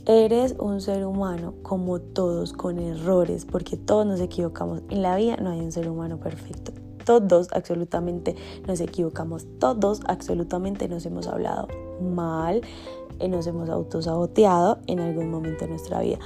Eres 0.07 0.55
un 0.59 0.81
ser 0.81 1.07
humano 1.07 1.55
como 1.63 2.01
todos 2.01 2.53
con 2.53 2.79
errores, 2.79 3.45
porque 3.45 3.77
todos 3.77 4.07
nos 4.07 4.21
equivocamos. 4.21 4.83
En 4.89 5.03
la 5.03 5.17
vida 5.17 5.37
no 5.37 5.51
hay 5.51 5.61
un 5.61 5.73
ser 5.73 5.89
humano 5.89 6.19
perfecto. 6.19 6.73
Todos 7.05 7.49
absolutamente 7.53 8.37
nos 8.67 8.81
equivocamos. 8.81 9.47
Todos 9.59 10.01
absolutamente 10.07 10.89
nos 10.89 11.07
hemos 11.07 11.29
hablado 11.29 11.69
mal, 12.01 12.61
eh, 13.19 13.29
nos 13.29 13.47
hemos 13.47 13.69
autosaboteado 13.69 14.79
en 14.87 15.01
algún 15.01 15.31
momento 15.31 15.65
de 15.65 15.71
nuestra 15.71 16.01
vida. 16.01 16.19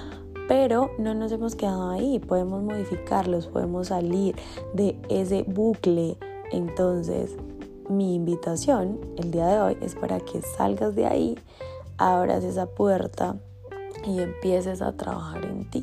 Pero 0.49 0.91
no 0.99 1.15
nos 1.15 1.33
hemos 1.33 1.55
quedado 1.55 1.91
ahí, 1.91 2.19
podemos 2.19 2.63
modificarlos, 2.63 3.47
podemos 3.47 3.89
salir 3.89 4.37
de 4.75 4.97
ese 5.09 5.43
bucle. 5.43 6.17
Entonces, 6.53 7.37
mi 7.89 8.15
invitación 8.15 9.01
el 9.17 9.31
día 9.31 9.47
de 9.47 9.61
hoy 9.61 9.77
es 9.81 9.95
para 9.95 10.21
que 10.21 10.43
salgas 10.43 10.95
de 10.95 11.07
ahí, 11.07 11.39
abras 11.97 12.45
esa 12.45 12.67
puerta 12.67 13.37
y 14.07 14.21
empieces 14.21 14.83
a 14.83 14.97
trabajar 14.97 15.45
en 15.45 15.71
ti 15.71 15.83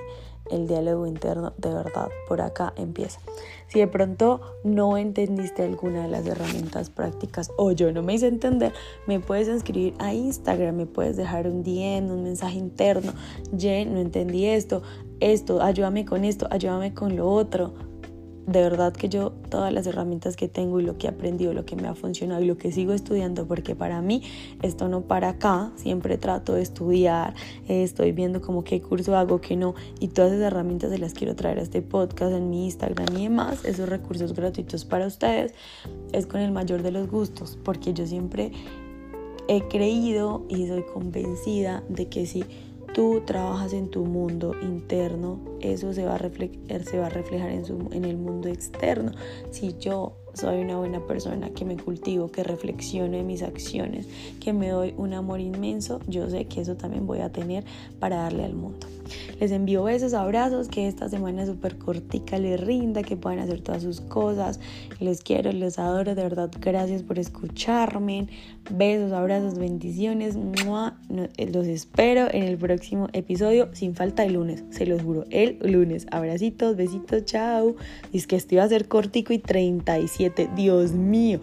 el 0.51 0.67
diálogo 0.67 1.07
interno 1.07 1.53
de 1.57 1.73
verdad 1.73 2.09
por 2.27 2.41
acá 2.41 2.73
empieza. 2.75 3.19
Si 3.67 3.79
de 3.79 3.87
pronto 3.87 4.41
no 4.63 4.97
entendiste 4.97 5.63
alguna 5.63 6.03
de 6.03 6.09
las 6.09 6.25
herramientas 6.27 6.89
prácticas 6.89 7.51
o 7.57 7.71
yo 7.71 7.91
no 7.91 8.03
me 8.03 8.15
hice 8.15 8.27
entender, 8.27 8.73
me 9.07 9.19
puedes 9.19 9.47
escribir 9.47 9.93
a 9.99 10.13
Instagram, 10.13 10.75
me 10.75 10.85
puedes 10.85 11.15
dejar 11.15 11.47
un 11.47 11.63
DM, 11.63 12.11
un 12.11 12.23
mensaje 12.23 12.57
interno, 12.57 13.13
Jen, 13.57 13.93
no 13.93 13.99
entendí 13.99 14.45
esto, 14.45 14.81
esto, 15.19 15.61
ayúdame 15.61 16.05
con 16.05 16.25
esto, 16.25 16.47
ayúdame 16.51 16.93
con 16.93 17.15
lo 17.15 17.29
otro 17.29 17.90
de 18.47 18.61
verdad 18.61 18.93
que 18.93 19.09
yo 19.09 19.31
todas 19.49 19.71
las 19.71 19.85
herramientas 19.87 20.35
que 20.35 20.47
tengo 20.47 20.79
y 20.79 20.83
lo 20.83 20.97
que 20.97 21.07
he 21.07 21.09
aprendido, 21.09 21.53
lo 21.53 21.65
que 21.65 21.75
me 21.75 21.87
ha 21.87 21.95
funcionado 21.95 22.41
y 22.41 22.45
lo 22.45 22.57
que 22.57 22.71
sigo 22.71 22.93
estudiando, 22.93 23.47
porque 23.47 23.75
para 23.75 24.01
mí 24.01 24.23
esto 24.61 24.87
no 24.87 25.01
para 25.01 25.29
acá, 25.29 25.71
siempre 25.75 26.17
trato 26.17 26.53
de 26.53 26.61
estudiar, 26.61 27.35
eh, 27.67 27.83
estoy 27.83 28.11
viendo 28.11 28.41
como 28.41 28.63
qué 28.63 28.81
curso 28.81 29.15
hago, 29.15 29.41
qué 29.41 29.55
no, 29.55 29.75
y 29.99 30.09
todas 30.09 30.31
esas 30.31 30.45
herramientas 30.45 30.89
se 30.89 30.97
las 30.97 31.13
quiero 31.13 31.35
traer 31.35 31.59
a 31.59 31.61
este 31.61 31.81
podcast, 31.81 32.33
en 32.33 32.49
mi 32.49 32.65
Instagram 32.65 33.15
y 33.17 33.23
demás, 33.23 33.63
esos 33.65 33.87
recursos 33.87 34.33
gratuitos 34.33 34.85
para 34.85 35.07
ustedes, 35.07 35.53
es 36.11 36.25
con 36.25 36.41
el 36.41 36.51
mayor 36.51 36.81
de 36.81 36.91
los 36.91 37.09
gustos, 37.09 37.57
porque 37.63 37.93
yo 37.93 38.05
siempre 38.05 38.51
he 39.47 39.67
creído 39.67 40.45
y 40.49 40.67
soy 40.67 40.83
convencida 40.83 41.83
de 41.89 42.07
que 42.07 42.25
si 42.25 42.43
tú 42.93 43.21
trabajas 43.25 43.73
en 43.73 43.89
tu 43.89 44.05
mundo 44.05 44.55
interno, 44.61 45.39
eso 45.61 45.93
se 45.93 46.05
va 46.05 46.15
a 46.15 46.17
reflejar, 46.17 46.83
se 46.83 46.97
va 46.99 47.07
a 47.07 47.09
reflejar 47.09 47.51
en, 47.51 47.65
su, 47.65 47.89
en 47.91 48.05
el 48.05 48.17
mundo 48.17 48.49
externo. 48.49 49.11
Si 49.51 49.75
yo 49.79 50.17
soy 50.33 50.61
una 50.61 50.77
buena 50.77 51.05
persona, 51.05 51.49
que 51.49 51.65
me 51.65 51.77
cultivo, 51.77 52.31
que 52.31 52.43
reflexiono 52.43 53.17
en 53.17 53.27
mis 53.27 53.43
acciones, 53.43 54.07
que 54.39 54.53
me 54.53 54.69
doy 54.69 54.93
un 54.97 55.13
amor 55.13 55.39
inmenso, 55.39 55.99
yo 56.07 56.29
sé 56.29 56.45
que 56.45 56.61
eso 56.61 56.75
también 56.75 57.05
voy 57.05 57.19
a 57.19 57.31
tener 57.31 57.63
para 57.99 58.17
darle 58.17 58.45
al 58.45 58.53
mundo. 58.53 58.87
Les 59.39 59.51
envío 59.51 59.83
besos, 59.83 60.13
abrazos, 60.13 60.67
que 60.67 60.87
esta 60.87 61.09
semana 61.09 61.45
súper 61.45 61.77
cortica 61.77 62.37
les 62.37 62.59
rinda, 62.59 63.03
que 63.03 63.17
puedan 63.17 63.39
hacer 63.39 63.61
todas 63.61 63.83
sus 63.83 64.01
cosas. 64.01 64.59
Les 64.99 65.21
quiero, 65.21 65.51
les 65.51 65.79
adoro, 65.79 66.15
de 66.15 66.23
verdad, 66.23 66.51
gracias 66.59 67.03
por 67.03 67.19
escucharme. 67.19 68.27
Besos, 68.69 69.11
abrazos, 69.11 69.57
bendiciones. 69.57 70.37
Eh, 71.37 71.51
los 71.51 71.67
espero 71.67 72.27
en 72.31 72.43
el 72.43 72.57
próximo 72.57 73.07
episodio, 73.13 73.69
sin 73.73 73.95
falta 73.95 74.23
el 74.23 74.33
lunes, 74.33 74.63
se 74.69 74.85
los 74.85 75.01
juro, 75.01 75.25
el 75.29 75.57
lunes. 75.63 76.07
Abracitos, 76.11 76.75
besitos, 76.75 77.25
chao. 77.25 77.75
Y 78.11 78.17
es 78.17 78.27
que 78.27 78.35
esto 78.35 78.55
iba 78.55 78.63
a 78.63 78.69
ser 78.69 78.87
cortico 78.87 79.33
y 79.33 79.39
37, 79.39 80.49
Dios 80.55 80.93
mío. 80.93 81.39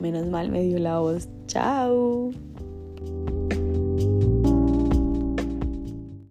Menos 0.00 0.26
mal 0.26 0.50
me 0.50 0.62
dio 0.62 0.78
la 0.78 1.00
voz. 1.00 1.28
Chao. 1.46 2.30